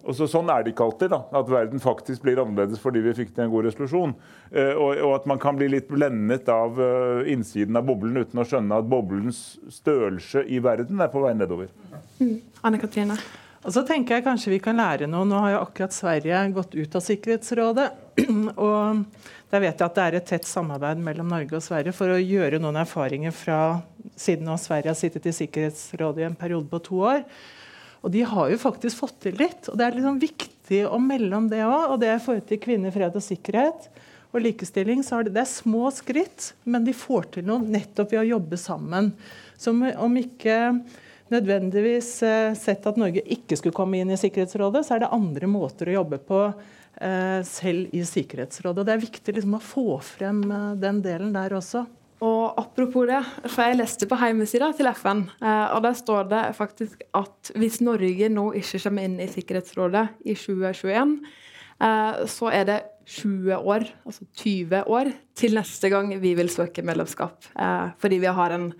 [0.06, 1.12] Og så, sånn er det ikke alltid.
[1.14, 4.14] da, At verden faktisk blir annerledes fordi vi fikk til en god resolusjon.
[4.52, 8.42] Eh, og, og at man kan bli litt blendet av eh, innsiden av boblen uten
[8.42, 9.42] å skjønne at boblens
[9.74, 11.74] størrelse i verden er på vei nedover.
[12.66, 13.18] Anne Katrine?
[13.66, 15.26] Og så tenker jeg kanskje vi kan lære noe.
[15.26, 17.88] Nå har jo akkurat Sverige gått ut av Sikkerhetsrådet.
[18.68, 19.02] og
[19.50, 22.22] der vet jeg at det er et tett samarbeid mellom Norge og Sverige for å
[22.22, 23.60] gjøre noen erfaringer fra
[24.20, 27.24] siden nå Sverige har sittet i Sikkerhetsrådet i en periode på to år.
[28.06, 29.66] Og de har jo faktisk fått til litt.
[29.72, 31.96] Og det er liksom viktig å melde om det òg.
[31.96, 33.90] Og det i forhold til kvinner, fred og sikkerhet
[34.36, 35.02] og likestilling.
[35.04, 38.30] så er det, det er små skritt, men de får til noe nettopp ved å
[38.36, 39.14] jobbe sammen.
[39.58, 40.58] Som om ikke
[41.34, 45.50] nødvendigvis eh, sett at Norge ikke skulle komme inn i Sikkerhetsrådet, så er det andre
[45.50, 48.84] måter å jobbe på eh, selv i Sikkerhetsrådet.
[48.84, 51.86] Og Det er viktig liksom, å få frem eh, den delen der også.
[52.24, 53.20] Og apropos det,
[53.52, 57.82] for jeg leste på hjemmesida til FN, eh, og der står det faktisk at hvis
[57.84, 61.18] Norge nå ikke kommer inn i Sikkerhetsrådet i 2021,
[61.84, 66.86] eh, så er det 20 år, altså 20 år, til neste gang vi vil søke
[66.88, 67.52] medlemskap.
[67.60, 68.72] Eh, fordi vi har en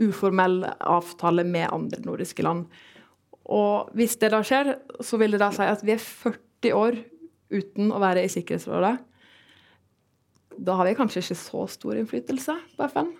[0.00, 2.68] uformell avtale med andre nordiske land.
[3.44, 7.02] Og hvis det da skjer, så vil det da si at vi er 40 år
[7.54, 8.96] uten å være i Sikkerhetsrådet.
[10.58, 13.12] Da har vi kanskje ikke så stor innflytelse på FN.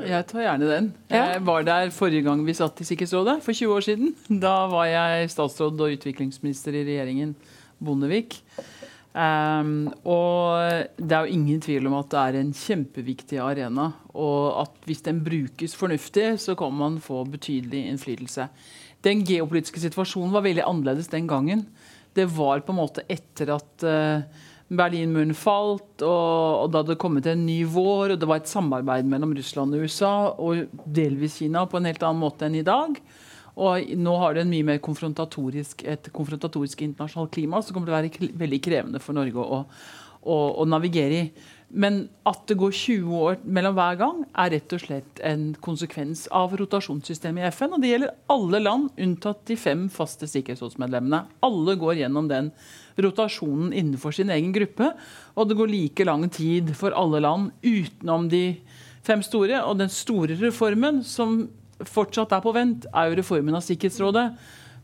[0.00, 0.90] Jeg tar gjerne den.
[1.12, 4.12] Jeg var der forrige gang vi satt i Sikkerhetsrådet, for 20 år siden.
[4.40, 7.34] Da var jeg statsråd og utviklingsminister i regjeringen
[7.82, 8.38] Bondevik.
[9.10, 13.90] Um, og det er jo ingen tvil om at det er en kjempeviktig arena.
[14.14, 18.46] Og at hvis den brukes fornuftig, så kan man få betydelig innflytelse.
[19.04, 21.66] Den geopolitiske situasjonen var veldig annerledes den gangen.
[22.14, 27.26] Det var på en måte etter at uh, Berlinmuren falt, og, og da det kommet
[27.26, 31.64] en ny vår, og det var et samarbeid mellom Russland og USA, og delvis Kina,
[31.66, 33.00] på en helt annen måte enn i dag.
[33.60, 37.96] Og nå har det en mye mer konfrontatorisk, et konfrontatorisk internasjonalt klima som kommer til
[37.96, 39.64] å være veldig krevende for Norge å,
[40.22, 41.24] å, å navigere i.
[41.70, 46.24] Men at det går 20 år mellom hver gang, er rett og slett en konsekvens
[46.34, 47.76] av rotasjonssystemet i FN.
[47.76, 51.22] Og det gjelder alle land, unntatt de fem faste sikkerhetsrådsmedlemmene.
[51.46, 52.50] Alle går gjennom den
[53.06, 54.92] rotasjonen innenfor sin egen gruppe.
[55.36, 58.44] Og det går like lang tid for alle land utenom de
[59.06, 59.62] fem store.
[59.66, 61.44] Og den store reformen som
[61.86, 64.26] fortsatt er på vent, er jo reformen av Sikkerhetsrådet.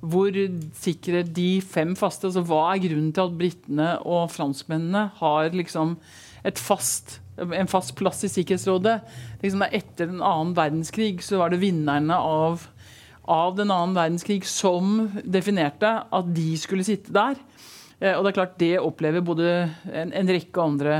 [0.06, 0.36] Hvor
[0.76, 5.96] sikrer de fem faste altså Hva er grunnen til at britene og franskmennene har liksom
[6.46, 8.98] et fast, en fast plass i Sikkerhetsrådet?
[9.42, 12.68] Liksom etter den annen verdenskrig så var det vinnerne av,
[13.24, 17.40] av den annen verdenskrig som definerte at de skulle sitte der.
[18.00, 20.96] Eh, Og det er klart det opplever både en, en rekke andre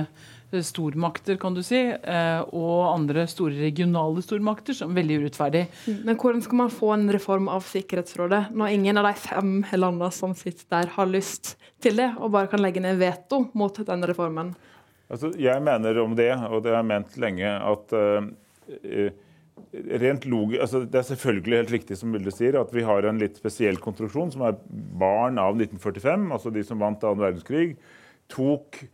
[0.53, 5.66] eh, stormakter kan du si, eh, og andre store regionale stormakter som er veldig urettferdig.
[6.07, 10.09] Men hvordan skal man få en reform av Sikkerhetsrådet når ingen av de fem landene
[10.14, 14.09] som sitter der, har lyst til det, og bare kan legge ned veto mot den
[14.09, 14.55] reformen?
[15.12, 19.12] Altså, jeg mener om det, og det har jeg ment lenge, at eh,
[20.27, 23.37] logi altså, Det er selvfølgelig helt riktig som Vilde sier, at vi har en litt
[23.37, 27.77] spesiell konstruksjon, som er barn av 1945, altså de som vant annen verdenskrig,
[28.29, 28.85] tok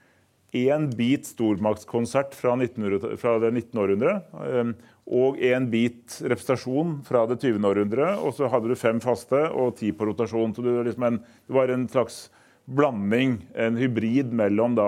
[0.53, 3.79] én bit stormaktskonsert fra, 1900, fra det 19.
[3.81, 4.19] århundre.
[4.45, 4.73] eh,
[5.13, 7.65] Og en bit representasjon fra det 20.
[7.67, 8.13] århundre.
[8.23, 10.55] Og så hadde du fem faste og ti på rotasjon.
[10.55, 12.31] Så det var, liksom en, det var en slags
[12.71, 14.87] blanding, en hybrid mellom da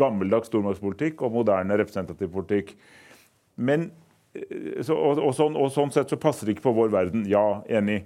[0.00, 2.74] gammeldags stormaktspolitikk og moderne representativ politikk.
[3.56, 3.90] Men,
[4.84, 7.26] så, og, og, sånn, og sånn sett så passer det ikke på vår verden.
[7.30, 8.04] Ja, enig.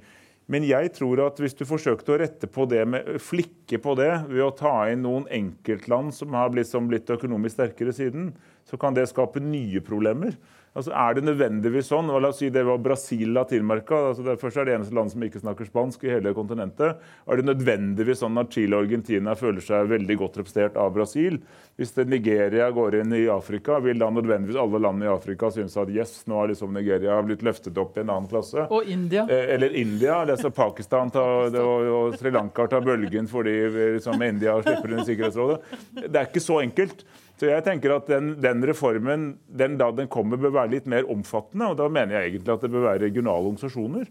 [0.51, 4.11] Men jeg tror at hvis du forsøkte å rette på det med, flikke på det
[4.27, 8.33] ved å ta inn noen enkeltland som har blitt, som blitt økonomisk sterkere siden,
[8.67, 10.35] så kan det skape nye problemer.
[10.71, 12.11] Altså, er det nødvendigvis sånn?
[12.15, 13.97] og La oss si det var Brasil, Latin-Amerika.
[14.13, 17.01] Altså, det først er det eneste land som ikke snakker spansk i hele kontinentet.
[17.27, 21.41] Er det nødvendigvis sånn at Chile og Argentina føler seg veldig godt representert av Brasil?
[21.81, 25.75] Hvis det Nigeria går inn i Afrika, vil da nødvendigvis alle land i Afrika synes
[25.81, 28.69] at yes, nå har liksom Nigeria blitt løftet opp i en annen klasse?
[28.71, 29.25] Og India.
[29.27, 30.21] Eh, Eller India.
[30.23, 33.57] Altså Pakistan tar, og, og Sri Lanka tar bølgen fordi
[33.97, 35.59] liksom, India slipper inn i Sikkerhetsrådet.
[36.07, 37.03] Det er ikke så enkelt.
[37.41, 41.09] Så jeg tenker at den, den reformen den da den kommer, bør være litt mer
[41.09, 41.71] omfattende.
[41.71, 44.11] og Da mener jeg egentlig at det bør være regionale organisasjoner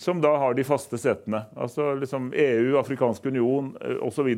[0.00, 1.42] som da har de faste setene.
[1.60, 4.30] Altså liksom EU, Afrikansk union eh, osv.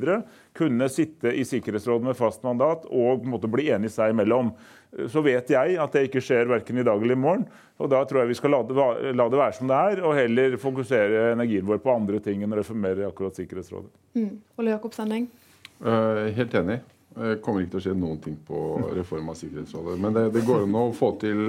[0.59, 4.51] kunne sitte i Sikkerhetsrådet med fast mandat og på en måte bli enige seg imellom.
[4.90, 7.47] Eh, Så vet jeg at det ikke skjer verken i dag eller i morgen.
[7.78, 10.18] og Da tror jeg vi skal la det, la det være som det er, og
[10.18, 13.93] heller fokusere energien vår på andre ting enn å reformere akkurat Sikkerhetsrådet.
[14.18, 14.43] Mm.
[14.59, 15.30] Ole Jakob Sending?
[15.78, 16.80] Uh, helt enig.
[17.13, 18.59] Det kommer ikke til å skje noen ting på
[18.97, 19.97] reform av Sikkerhetsrådet.
[20.01, 21.43] Men det, det går an å få til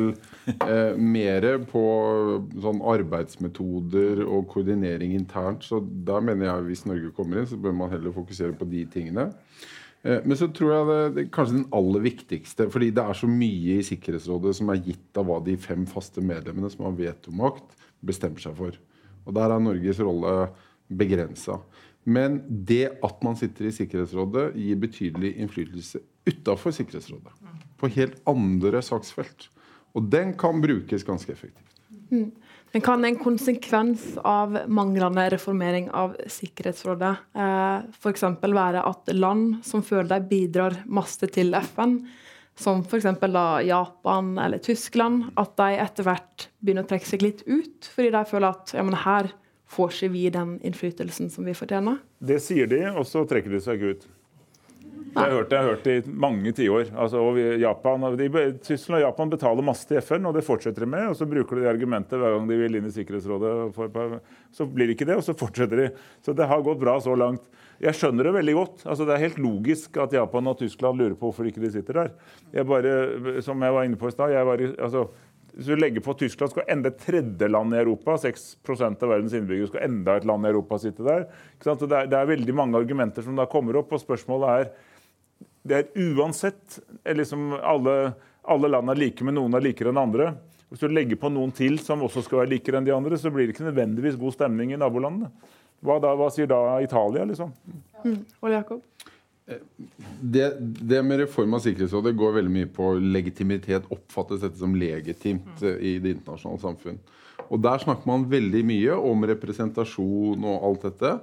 [0.54, 1.84] eh, mer på
[2.64, 5.64] sånn arbeidsmetoder og koordinering internt.
[5.68, 8.84] Så da mener jeg hvis Norge kommer inn, så bør man heller fokusere på de
[8.94, 9.30] tingene.
[10.04, 13.30] Eh, men så tror jeg det, det kanskje den aller viktigste, fordi det er så
[13.32, 17.80] mye i Sikkerhetsrådet som er gitt av hva de fem faste medlemmene som har vetomakt,
[18.04, 18.76] bestemmer seg for.
[19.24, 20.36] Og der er Norges rolle
[20.92, 21.62] begrensa.
[22.04, 27.32] Men det at man sitter i Sikkerhetsrådet, gir betydelig innflytelse utafor Sikkerhetsrådet.
[27.80, 29.50] På helt andre saksfelt.
[29.94, 31.74] Og den kan brukes ganske effektivt.
[32.74, 38.24] Men kan en konsekvens av manglende reformering av Sikkerhetsrådet eh, f.eks.
[38.42, 42.00] være at land som føler de bidrar masse til FN,
[42.58, 43.06] som f.eks.
[43.68, 48.26] Japan eller Tyskland, at de etter hvert begynner å trekke seg litt ut, fordi de
[48.30, 49.30] føler at ja, men her
[49.74, 52.02] får ikke vi den innflytelsen som vi fortjener?
[52.24, 54.12] Det sier de, og så trekker de seg ikke ut.
[55.14, 56.88] Det har jeg hørt, jeg har hørt det i mange tiår.
[56.98, 57.20] Altså,
[57.62, 58.30] Japan, de,
[58.66, 61.12] Tyskland og Japan betaler masse til FN, og det fortsetter de med.
[61.12, 63.52] Og så bruker de argumentet hver gang de vil inn i Sikkerhetsrådet.
[64.58, 65.86] Så blir det ikke det, og så fortsetter de.
[66.26, 67.46] Så det har gått bra så langt.
[67.84, 68.88] Jeg skjønner det veldig godt.
[68.88, 72.00] Altså, det er helt logisk at Japan og Tyskland lurer på hvorfor ikke de sitter
[72.00, 72.12] der.
[72.56, 72.98] Jeg bare,
[73.46, 75.06] som jeg var inne på i stad, altså,
[75.54, 79.36] hvis du legger på Tyskland skal enda et tredje land i Europa, 6% av verdens
[79.38, 81.28] innbyggere skal enda et land i Europa sitte der.
[81.62, 84.72] Det, er, det er veldig mange argumenter som da kommer opp, og spørsmålet er
[85.64, 87.94] det er uansett er liksom alle,
[88.52, 90.34] alle land er like, men noen er likere enn andre.
[90.74, 93.32] Hvis du legger på noen til som også skal være likere enn de andre, så
[93.32, 95.30] blir det ikke nødvendigvis god stemning i nabolandene.
[95.84, 97.52] Hva, da, hva sier da Italia, liksom?
[98.04, 98.82] Ole Jakob?
[99.46, 103.90] Det, det med reform av Sikkerhetsrådet går veldig mye på legitimitet.
[103.92, 107.02] Oppfattes dette som legitimt eh, i det internasjonale samfunn.
[107.50, 111.16] Og Der snakker man veldig mye om representasjon og alt dette.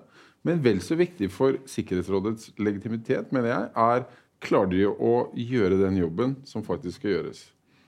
[0.46, 4.04] Men vel så viktig for Sikkerhetsrådets legitimitet mener jeg, er
[4.40, 7.42] klarer de å gjøre den jobben som faktisk skal gjøres.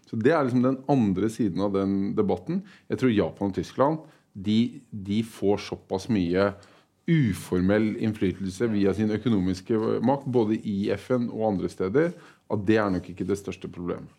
[0.08, 2.60] Så Det er liksom den andre siden av den debatten.
[2.88, 4.02] Jeg tror Japan og Tyskland
[4.32, 6.52] de, de får såpass mye
[7.11, 12.12] uformell innflytelse via sin økonomiske makt, både i FN og andre steder,
[12.53, 14.11] at det er nok ikke det største problemet.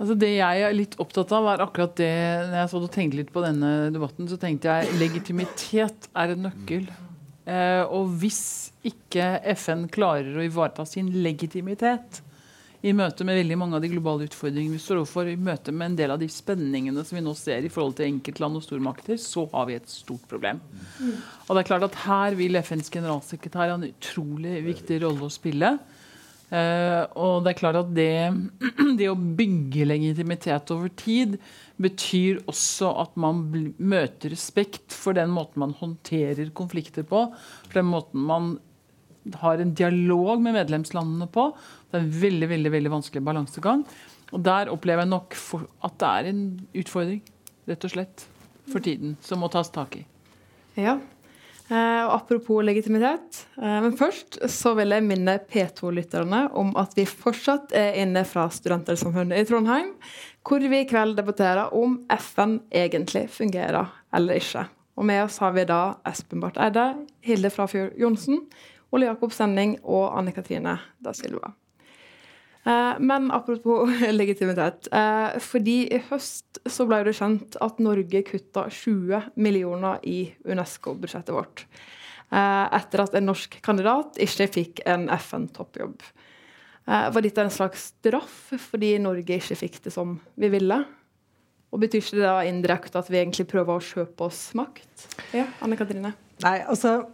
[0.00, 2.10] Altså Det jeg er litt opptatt av, er akkurat det
[2.50, 6.46] Når jeg så du tenkte litt på denne debatten, så tenkte jeg legitimitet er en
[6.48, 6.88] nøkkel.
[7.46, 12.22] Eh, og hvis ikke FN klarer å ivareta sin legitimitet
[12.82, 15.92] i møte med veldig mange av de globale utfordringene vi står overfor, i møte med
[15.92, 19.20] en del av de spenningene som vi nå ser i forhold til enkeltland og stormakter,
[19.22, 20.58] så har vi et stort problem.
[21.46, 25.32] Og det er klart at Her vil FNs generalsekretær ha en utrolig viktig rolle å
[25.32, 25.76] spille.
[26.52, 28.10] Uh, og det er klart at det,
[28.98, 31.38] det å bygge legitimitet over tid
[31.80, 33.46] betyr også at man
[33.78, 37.24] møter respekt for den måten man håndterer konflikter på.
[37.70, 38.52] For den måten man
[39.42, 41.48] har en dialog med medlemslandene på.
[41.90, 43.86] Det er en veldig veldig, veldig vanskelig balansegang.
[44.32, 45.36] Og der opplever jeg nok
[45.84, 46.44] at det er en
[46.82, 47.22] utfordring,
[47.68, 48.26] rett og slett,
[48.72, 50.06] for tiden, som må tas tak i.
[50.78, 50.96] Ja.
[51.72, 53.44] Eh, og apropos legitimitet.
[53.56, 58.48] Eh, men først så vil jeg minne P2-lytterne om at vi fortsatt er inne fra
[58.52, 59.94] Studentersamfunnet i Trondheim,
[60.44, 64.66] hvor vi i kveld debatterer om FN egentlig fungerer eller ikke.
[64.98, 66.90] Og med oss har vi da Espen Barth Eide,
[67.24, 68.42] Hilde Frafjord Johnsen,
[68.92, 71.52] Ole Jakob Sending og Anne Katrine da Silva.
[72.64, 74.88] Eh, Men apropos legitimitet.
[74.92, 81.34] eh, Fordi i høst så ble det kjent at Norge kutta 20 millioner i UNESCO-budsjettet
[81.34, 81.64] vårt.
[82.30, 86.00] eh, Etter at en norsk kandidat ikke fikk en FN-toppjobb.
[86.86, 90.80] Var dette en slags straff fordi Norge ikke fikk det som vi ville?
[91.72, 95.04] Og Betyr ikke det da indirekte at vi egentlig prøver å kjøpe oss makt?
[95.32, 96.10] Ja, Anne Katrine?
[96.42, 97.04] Nei, altså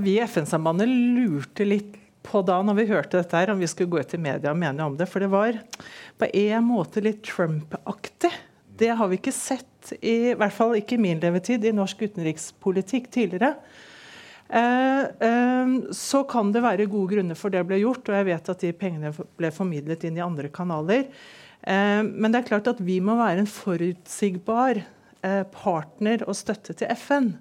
[0.00, 1.96] Vi i FN-sambandet lurte litt
[2.26, 4.60] på da når vi hørte dette her, om vi skulle gå ut i media og
[4.60, 5.08] mene om det.
[5.10, 5.58] For det var
[6.20, 8.32] på en måte litt Trump-aktig.
[8.80, 12.04] Det har vi ikke sett, i, i hvert fall ikke i min levetid, i norsk
[12.08, 13.54] utenrikspolitikk tidligere.
[14.50, 18.52] Eh, eh, så kan det være gode grunner for det ble gjort, og jeg vet
[18.54, 21.06] at de pengene ble formidlet inn i andre kanaler.
[21.62, 26.76] Eh, men det er klart at vi må være en forutsigbar eh, partner og støtte
[26.76, 27.34] til FN.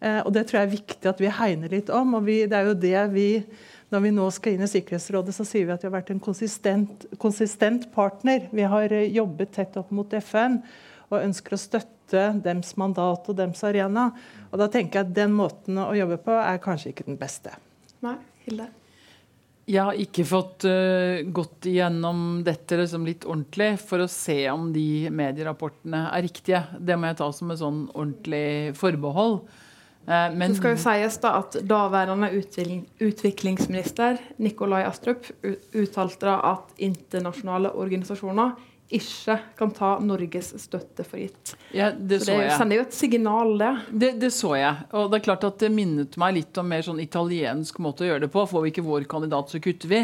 [0.00, 2.14] Eh, og Det tror jeg er viktig at vi hegner litt om.
[2.16, 3.44] og vi, det er jo det vi,
[3.90, 6.22] Når vi nå skal inn i Sikkerhetsrådet, så sier vi at vi har vært en
[6.22, 8.48] konsistent, konsistent partner.
[8.52, 10.60] Vi har eh, jobbet tett opp mot FN
[11.10, 14.10] og ønsker å støtte dems mandat og dems arena.
[14.50, 17.56] Og da tenker jeg at Den måten å jobbe på er kanskje ikke den beste.
[18.00, 18.70] Nei, Hilde?
[19.70, 24.70] Jeg har ikke fått uh, gått igjennom dette liksom litt ordentlig for å se om
[24.74, 26.62] de medierapportene er riktige.
[26.78, 29.44] Det må jeg ta som et sånn ordentlig forbehold.
[30.08, 32.30] Uh, men Så skal jo sies da at Daværende
[33.04, 35.28] utviklingsminister Nikolai Astrup
[35.76, 38.56] uttalte da at internasjonale organisasjoner
[38.90, 41.52] ikke kan ta Norges støtte for gitt.
[41.70, 42.56] ja, det Så så det jeg.
[42.58, 43.70] sender jo et signal, det.
[43.92, 44.88] Det, det så jeg.
[44.98, 48.10] Og det er klart at det minnet meg litt om mer sånn italiensk måte å
[48.10, 48.42] gjøre det på.
[48.50, 50.02] Får vi ikke vår kandidat, så kutter vi.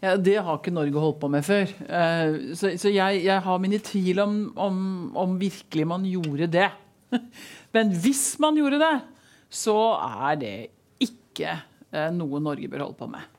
[0.00, 1.68] Ja, det har ikke Norge holdt på med før.
[1.68, 4.78] Eh, så så jeg, jeg har mine tvil om, om,
[5.16, 6.70] om virkelig man gjorde det.
[7.76, 8.94] Men hvis man gjorde det,
[9.54, 10.56] så er det
[11.04, 13.30] ikke eh, noe Norge bør holde på med.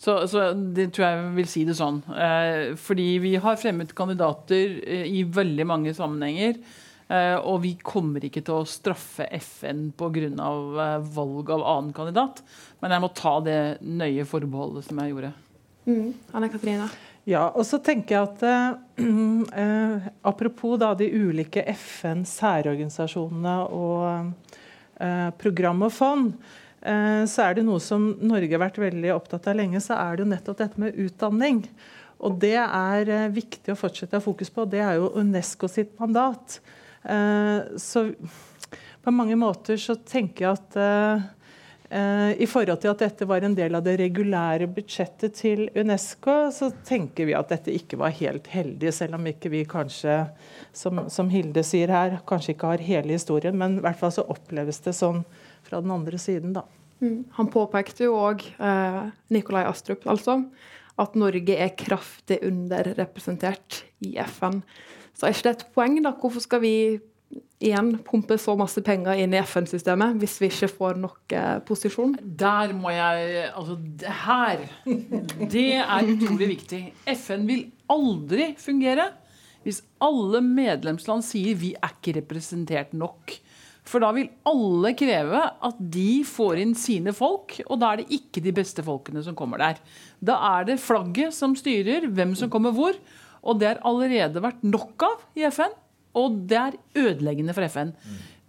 [0.00, 2.00] Så, så det tror jeg vil si det sånn.
[2.08, 6.56] Eh, fordi vi har fremmet kandidater eh, i veldig mange sammenhenger.
[7.10, 10.30] Eh, og vi kommer ikke til å straffe FN pga.
[10.30, 12.40] Eh, valg av annen kandidat.
[12.80, 15.34] Men jeg må ta det nøye forbeholdet som jeg gjorde.
[15.84, 16.10] Mm.
[16.36, 16.88] Anne Katrine?
[17.28, 19.04] Ja, og så tenker jeg at eh,
[19.62, 24.58] eh, Apropos da de ulike FN-særorganisasjonene og eh,
[25.40, 26.34] program og fond,
[26.82, 30.16] eh, så er det noe som Norge har vært veldig opptatt av lenge, så er
[30.16, 31.64] det jo nettopp dette med utdanning.
[32.20, 34.66] Og det er eh, viktig å fortsette å ha fokus på.
[34.68, 36.60] Det er jo Unesco sitt mandat.
[37.04, 38.10] Eh, så
[39.00, 41.30] på mange måter så tenker jeg at
[41.90, 46.68] i forhold til at dette var en del av det regulære budsjettet til Unesco, så
[46.86, 50.20] tenker vi at dette ikke var helt heldig, selv om ikke vi kanskje,
[50.70, 53.58] som, som Hilde sier her, kanskje ikke har hele historien.
[53.58, 55.24] Men i hvert fall så oppleves det sånn
[55.66, 56.62] fra den andre siden, da.
[57.00, 57.24] Mm.
[57.38, 60.44] Han påpekte jo òg, eh, Nikolai Astrup, altså,
[61.00, 64.60] at Norge er kraftig underrepresentert i FN.
[65.16, 66.12] Så er ikke det et poeng, da?
[66.12, 66.74] Hvorfor skal vi
[67.60, 72.16] igjen pumpe så masse penger inn i FN-systemet hvis vi ikke får nok eh, posisjon?
[72.22, 74.64] Der må jeg Altså, det her
[75.52, 76.82] Det er utrolig viktig.
[77.14, 79.10] FN vil aldri fungere
[79.60, 83.34] hvis alle medlemsland sier vi er ikke representert nok.
[83.84, 88.20] For da vil alle kreve at de får inn sine folk, og da er det
[88.20, 89.80] ikke de beste folkene som kommer der.
[90.24, 92.96] Da er det flagget som styrer hvem som kommer hvor,
[93.40, 95.76] og det har allerede vært nok av i FN.
[96.18, 97.94] Og det er ødeleggende for FN.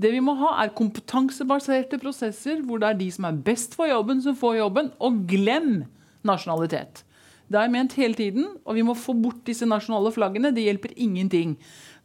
[0.02, 3.90] Det vi må ha, er kompetansebaserte prosesser hvor det er de som er best for
[3.90, 4.92] jobben, som får jobben.
[5.00, 5.84] Og glem
[6.26, 7.04] nasjonalitet.
[7.52, 10.54] Det har jeg ment hele tiden, og vi må få bort disse nasjonale flaggene.
[10.56, 11.58] Det hjelper ingenting.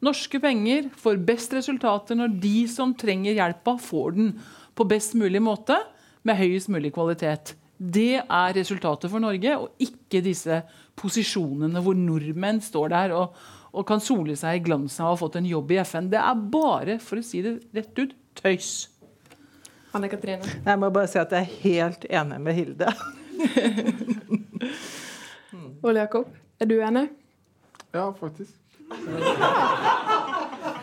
[0.03, 4.33] Norske penger får best resultater når de som trenger hjelpa, får den
[4.77, 5.79] på best mulig måte
[6.27, 7.55] med høyest mulig kvalitet.
[7.77, 10.63] Det er resultatet for Norge, og ikke disse
[10.99, 13.37] posisjonene hvor nordmenn står der og,
[13.77, 16.11] og kan sole seg i glansen av å ha fått en jobb i FN.
[16.13, 18.71] Det er bare, for å si det rett ut, tøys.
[19.97, 20.45] Anne Katrine?
[20.65, 22.89] Jeg må bare si at jeg er helt enig med Hilde.
[25.87, 26.27] Ole Jakob,
[26.61, 27.07] er du enig?
[27.95, 28.53] Ja, faktisk.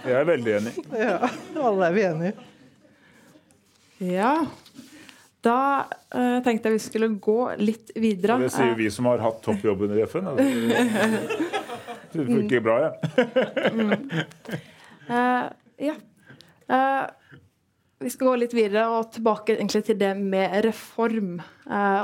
[0.04, 0.74] Jeg er veldig enig.
[0.98, 1.18] Ja,
[1.62, 2.34] alle er vi enige.
[4.04, 4.34] Ja.
[5.44, 5.84] Da
[6.16, 8.38] uh, tenkte jeg vi skulle gå litt videre.
[8.38, 10.32] Og det sier vi som har hatt toppjobben i FN.
[10.32, 10.46] Altså.
[12.14, 12.92] Det funker bra, ja.
[15.10, 15.48] uh,
[15.90, 15.96] ja.
[16.70, 17.08] Uh,
[18.04, 21.38] vi skal gå litt videre og tilbake til det med reform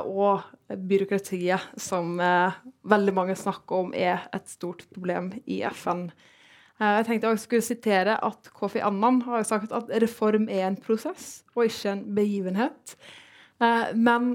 [0.07, 6.07] og byråkratiet, som veldig mange snakker om er et stort problem i FN.
[6.79, 11.43] jeg tenkte jeg skulle sitere at Kofi Annan har sagt at reform er en prosess
[11.53, 12.95] og ikke en begivenhet.
[13.95, 14.31] Men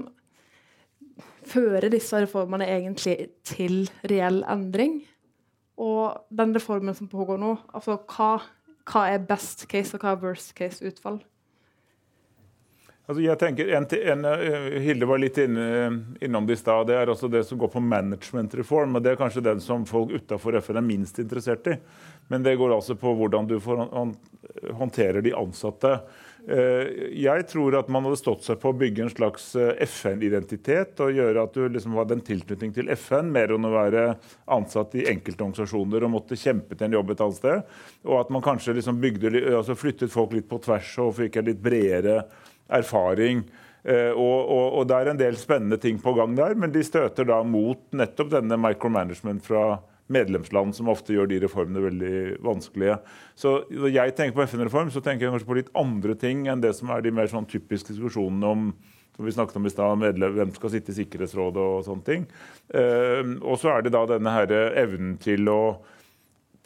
[1.45, 4.99] fører disse reformene egentlig til reell endring?
[5.81, 8.33] Og den reformen som pågår nå, altså hva,
[8.87, 11.19] hva er best case, og hva er worst case utfall?
[13.05, 15.65] Altså jeg tenker, en, en, eh, Hilde var litt inne,
[16.25, 16.87] innom det i stad.
[16.89, 18.95] Det er også det som går på management reform.
[18.97, 21.75] og Det er kanskje den som folk utafor FN er minst interessert i.
[22.33, 23.59] Men det går altså på hvordan du
[24.73, 25.99] håndterer de ansatte.
[26.45, 30.99] Eh, jeg tror at man hadde stått seg på å bygge en slags eh, FN-identitet
[31.01, 34.03] og gjøre at du liksom hadde en tilknytning til FN, mer enn å være
[34.53, 37.77] ansatt i enkeltorganisasjoner og måtte kjempe til en jobb et annet sted.
[38.05, 41.49] Og at man kanskje liksom bygde, altså flyttet folk litt på tvers og fikk en
[41.49, 42.19] litt bredere
[42.77, 43.41] erfaring.
[43.81, 46.85] Eh, og, og, og, det er en del spennende ting på gang der, men de
[46.85, 49.65] støter da mot nettopp denne micromanagement fra
[50.11, 52.99] medlemsland som ofte gjør de reformene veldig vanskelige.
[53.37, 56.61] Så Når jeg tenker på FN-reform, så tenker jeg kanskje på litt andre ting enn
[56.61, 58.69] det som er de mer sånn typiske diskusjonene om
[59.15, 62.25] som vi snakket om i sted, hvem skal sitte i Sikkerhetsrådet og sånne ting.
[62.67, 65.77] Uh, og så er det da denne her evnen til å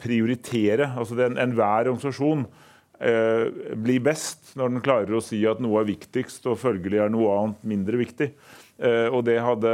[0.02, 0.88] prioritere.
[0.98, 3.44] altså Enhver en organisasjon uh,
[3.78, 7.36] blir best når den klarer å si at noe er viktigst, og følgelig er noe
[7.36, 8.32] annet mindre viktig.
[8.80, 9.70] Uh, og det, hadde,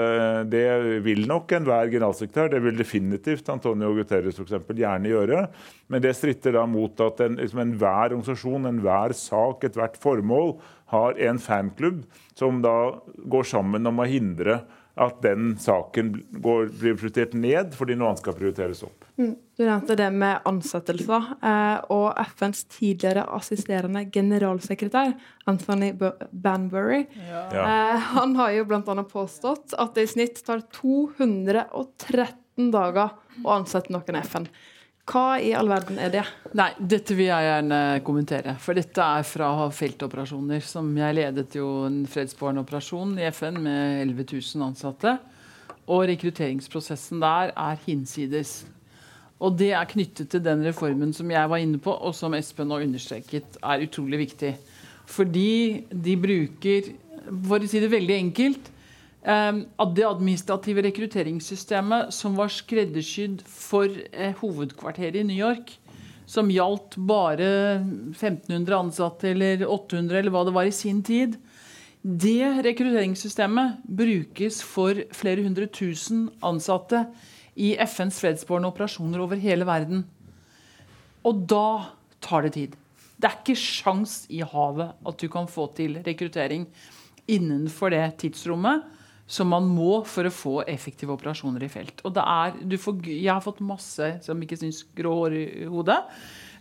[0.50, 0.64] det,
[1.04, 5.44] vil nok enhver generalsekretær, det vil definitivt Antonio Guterres for eksempel, gjerne gjøre.
[5.86, 10.56] Men det stritter da mot at en, liksom enhver organisasjon, enhver sak, ethvert formål
[10.90, 12.02] har en fanklubb
[12.34, 12.96] som da
[13.30, 14.60] går sammen om å hindre
[14.96, 19.04] at den saken går, blir prioritert ned fordi noe annet skal prioriteres opp.
[19.20, 19.34] Mm.
[19.56, 21.22] Du nevnte det med ansettelser.
[21.40, 25.14] Eh, og FNs tidligere assisterende generalsekretær,
[25.48, 25.92] Anthony
[26.30, 27.42] Banbury, ja.
[27.52, 29.04] eh, han har jo bl.a.
[29.10, 33.08] påstått at det i snitt tar 213 dager
[33.44, 34.48] å ansette noen i FN.
[35.06, 36.22] Hva i all verden er det?
[36.58, 38.56] Nei, Dette vil jeg gjerne kommentere.
[38.58, 40.60] For dette er fra feltoperasjoner.
[40.66, 45.16] som Jeg ledet jo en fredsbåren operasjon i FN med 11 000 ansatte.
[45.86, 48.64] Og rekrutteringsprosessen der er hinsides.
[49.38, 52.66] Og det er knyttet til den reformen som jeg var inne på, og som Espen
[52.72, 54.56] nå understreket er utrolig viktig.
[55.06, 56.88] Fordi de bruker,
[57.46, 58.72] for å si det veldig enkelt,
[59.26, 65.72] det administrative rekrutteringssystemet som var skreddersydd for eh, hovedkvarteret i New York,
[66.26, 67.48] som gjaldt bare
[68.14, 71.36] 1500 ansatte eller 800 eller hva det var i sin tid,
[72.06, 77.00] Det rekrutteringssystemet brukes for flere hundre tusen ansatte
[77.58, 80.04] i FNs fredsbårne operasjoner over hele verden.
[81.26, 81.90] Og da
[82.22, 82.76] tar det tid.
[83.18, 86.68] Det er ikke sjans i havet at du kan få til rekruttering
[87.26, 88.86] innenfor det tidsrommet
[89.26, 92.02] som man må for å få effektive operasjoner i felt.
[92.06, 95.98] Og det er, får, jeg har fått masse som ikke syns grå hår i hodet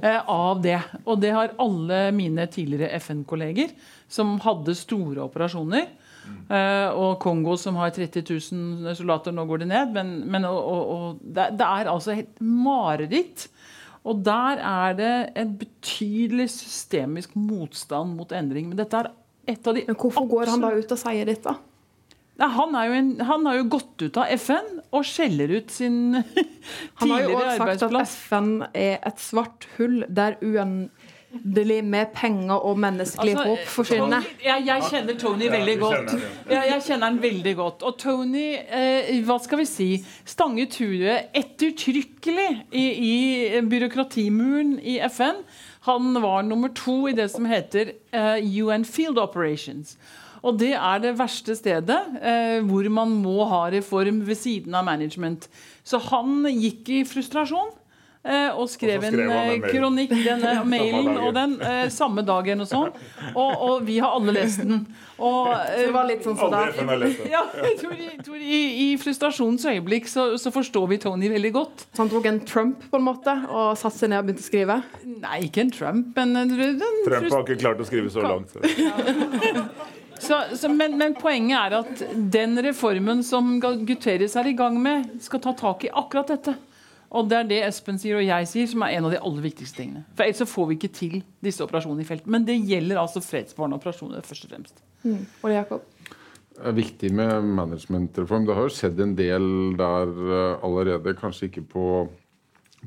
[0.01, 0.80] eh, av det.
[1.05, 3.76] Og det har alle mine tidligere FN-kolleger
[4.09, 5.86] som hadde store operasjoner.
[6.26, 9.93] Eh, og Kongo som har 30 000 soldater, nå går det ned.
[9.93, 13.45] Men, men og, og, og det, det, er altså helt mareritt.
[14.05, 18.74] Og der er det en betydelig systemisk motstand mot endring.
[18.74, 19.13] Men dette er
[19.53, 21.53] et av de Men hvorfor går han da ut og sier dette?
[22.36, 26.18] Nei, han, en, han, har jo gått ut av FN og skjeller ut sin
[27.00, 27.00] tidligere arbeidsplass.
[27.00, 32.58] Han har jo også sagt at FN er et svart hull der uendelig med penger
[32.58, 34.28] og menneskelig altså, håp forsvinner.
[34.44, 36.12] Jeg, jeg, kjenner Tony veldig godt.
[36.18, 37.88] Jeg, jeg, kjenner han veldig godt.
[37.88, 39.90] Og Tony, eh, hva skal vi si,
[40.28, 45.40] stanget huet ettertrykkelig i, i byråkratimuren i FN.
[45.88, 49.96] Han var nummer to i det som heter eh, UN Field Operations.
[50.46, 54.86] Og det er det verste stedet eh, hvor man må ha reform ved siden av
[54.86, 55.50] management.
[55.86, 57.74] Så han gikk i frustrasjon.
[58.26, 62.64] Eh, og skrev, og skrev en en kronikk, denne mailen, og den eh, samme dagen
[62.64, 62.96] og sånn.
[63.36, 64.80] Og, og, vi har alle lest den.
[65.20, 66.64] Og, eh, det var litt sånn som da.
[67.30, 67.43] Ja,
[67.78, 71.86] tror, i, i, frustrasjonens øyeblikk så, så, forstår vi Tony veldig godt.
[71.91, 74.50] Så han tok en Trump på en måte og satte seg ned og begynte å
[74.50, 74.80] skrive?
[75.06, 76.56] Nei, ikke en Trump, men en,
[77.06, 78.56] Trump har ikke klart å skrive så langt.
[78.56, 80.02] Så.
[80.20, 85.18] Så, så, men, men, poenget er at den reformen som Guterres er i gang med,
[85.24, 86.55] skal ta tak i akkurat dette.
[87.16, 89.45] Og det er det Espen sier og jeg sier, som er en av de aller
[89.45, 90.03] viktigste tingene.
[90.18, 92.26] For ellers så får vi ikke til disse operasjonene i felt.
[92.28, 94.82] Men det gjelder altså fredsbevarende operasjoner først og fremst.
[95.05, 95.22] Mm.
[95.43, 95.86] Og Jakob?
[96.55, 98.47] Det er viktig med managementreform.
[98.47, 99.47] Det har jo skjedd en del
[99.80, 101.16] der uh, allerede.
[101.20, 101.86] Kanskje ikke på,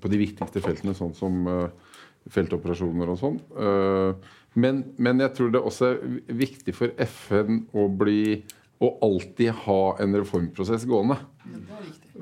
[0.00, 1.96] på, de viktigste feltene, sånn som uh,
[2.32, 3.40] feltoperasjoner og sånn.
[3.52, 5.98] Uh, men, men, jeg tror det også er
[6.38, 8.40] viktig for FN å bli
[8.78, 11.18] å alltid ha en reformprosess gående.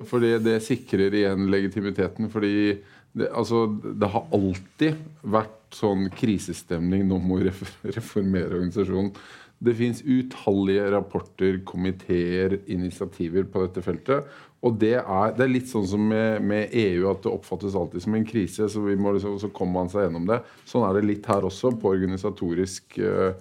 [0.08, 2.30] Fordi det sikrer igjen legitimiteten.
[2.32, 2.78] Fordi
[3.16, 7.50] det, altså, det har alltid vært sånn krisestemning nå må vi
[7.96, 9.12] reformere organisasjonen.
[9.56, 14.26] Det fins utallige rapporter, komiteer, initiativer på dette feltet.
[14.66, 18.04] Og det er, det er litt sånn som med, med, EU, at det oppfattes alltid
[18.04, 18.68] som en krise.
[18.72, 20.42] Så, liksom, så kommer man seg gjennom det.
[20.68, 23.32] Sånn er det litt her også, på organisatorisk uh,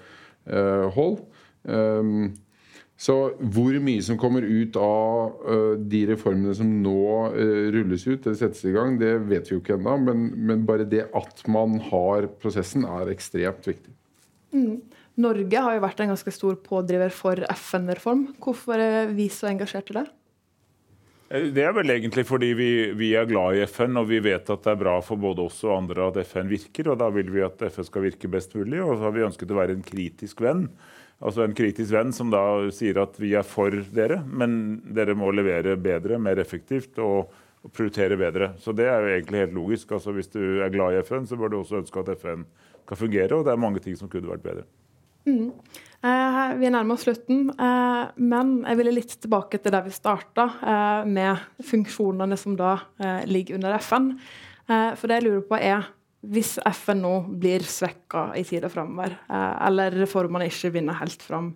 [0.48, 1.20] uh, hold.
[1.66, 2.30] Um,
[2.96, 7.02] så hvor mye som kommer ut av uh, de reformene som nå
[7.76, 9.98] rulles ut, eller settes i gang, det vet vi jo ikke ennå.
[10.06, 13.91] Men, men, bare det at man har prosessen, er ekstremt viktig.
[14.56, 14.78] Mm.
[15.20, 18.30] Norge har jo vært en ganske stor pådriver for FN-reform.
[18.43, 20.08] Hvorfor er vi så engasjert i det?
[21.30, 24.50] Eh, det er vel egentlig fordi vi, vi, er glad i FN og vi vet
[24.52, 26.91] at det er bra for både oss og andre at FN virker.
[26.91, 28.82] og Da vil vi at FN skal virke best mulig.
[28.84, 30.68] Og så har vi ønsket å være en kritisk venn.
[31.24, 32.43] Altså en kritisk venn som da
[32.76, 37.32] sier at vi er for dere, men dere må levere bedre, mer effektivt og,
[37.63, 38.51] og prioritere bedre.
[38.59, 39.95] Så det er jo egentlig helt logisk.
[39.95, 42.43] Altså Hvis du er glad i FN, så bør du også ønske at FN
[42.86, 43.32] kan fungere.
[43.38, 44.68] Og det er mange ting som kunne vært bedre.
[45.26, 45.49] Mm.
[46.05, 50.45] Eh, vi nærmer oss slutten, eh, men jeg ville litt tilbake til der vi starta,
[50.61, 54.11] eh, med funksjonene som da eh, ligger under FN.
[54.70, 55.88] Eh, for det jeg lurer på er,
[56.32, 61.56] hvis FN nå blir svekka i tida framover, eh, eller reformene ikke vinner helt fram,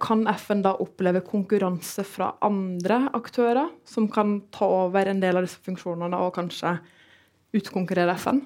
[0.00, 5.44] kan FN da oppleve konkurranse fra andre aktører som kan ta over en del av
[5.44, 6.78] disse funksjonene og kanskje
[7.52, 8.40] utkonkurrere FN?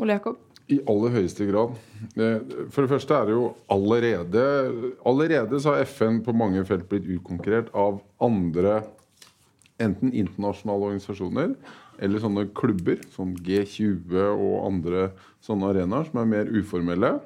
[0.00, 0.40] Ole Jakob?
[0.66, 1.76] I aller høyeste grad.
[2.18, 2.40] Eh,
[2.74, 4.44] for det første er det jo allerede
[5.06, 8.80] Allerede så har FN på mange felt blitt utkonkurrert av andre
[9.82, 11.52] enten internasjonale organisasjoner
[12.02, 15.10] eller sånne klubber, som G20 og andre
[15.44, 17.16] sånne arenaer som er mer uformelle.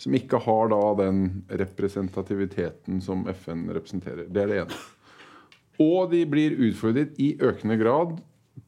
[0.00, 4.28] Som ikke har da den representativiteten som FN representerer.
[4.28, 4.80] Det er det ene.
[5.82, 8.16] Og de blir utfordret i økende grad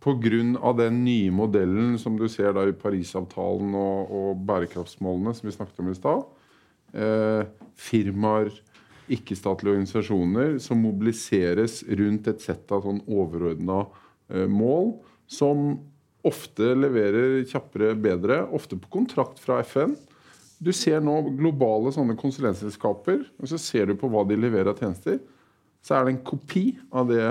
[0.05, 0.73] Pga.
[0.77, 5.81] den nye modellen som du ser da i Parisavtalen og, og bærekraftsmålene som vi snakket
[5.81, 6.27] om i stad.
[6.93, 8.53] Eh, firmaer,
[9.09, 13.87] ikke-statlige organisasjoner som mobiliseres rundt et sett av sånn overordna
[14.29, 14.93] eh, mål,
[15.29, 15.79] som
[16.27, 19.95] ofte leverer kjappere, bedre, ofte på kontrakt fra FN.
[20.59, 24.81] Du ser nå globale sånne konsulentselskaper, og så ser du på hva de leverer av
[24.81, 25.21] tjenester.
[25.85, 27.23] Så er det en kopi av det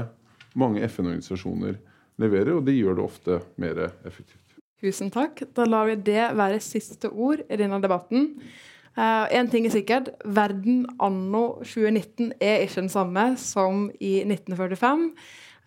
[0.58, 1.76] mange FN-organisasjoner
[2.22, 4.42] leverer, og de gjør det ofte mer effektivt.
[4.82, 5.42] Tusen takk.
[5.58, 8.36] Da lar vi det være siste ord i denne debatten.
[8.98, 10.10] Én ting er sikkert.
[10.26, 15.12] Verden anno 2019 er ikke den samme som i 1945.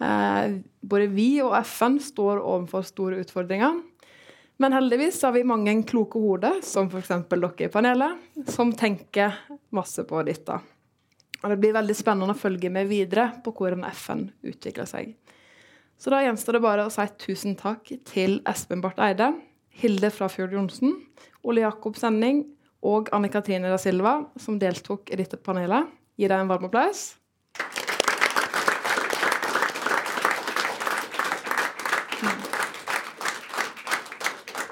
[0.00, 3.80] Eh, både vi og FN står overfor store utfordringer.
[4.60, 7.08] Men heldigvis har vi mange kloke hoder, som f.eks.
[7.30, 8.18] dere i panelet,
[8.52, 9.38] som tenker
[9.72, 10.58] masse på dette.
[11.40, 15.14] Og Det blir veldig spennende å følge med videre på hvordan FN utvikler seg.
[16.00, 19.32] Så da gjenstår det bare å si tusen takk til Espen Barth Eide,
[19.80, 20.92] Hilde Frafjord Johnsen,
[21.44, 22.44] Ole Jakob Sending
[22.84, 25.88] og Anne Katrine da Silva, som deltok i dette panelet.
[26.20, 27.14] Gi dem en varm applaus.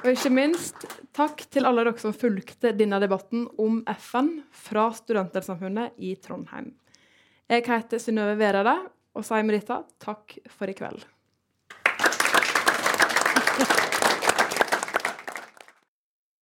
[0.08, 5.98] Og ikke minst takk til alle dere som fulgte denne debatten om FN fra Studentersamfunnet
[6.00, 6.70] i Trondheim.
[7.44, 8.72] Jeg heter Synnøve Verade
[9.12, 11.04] og sier med dette takk for i kveld.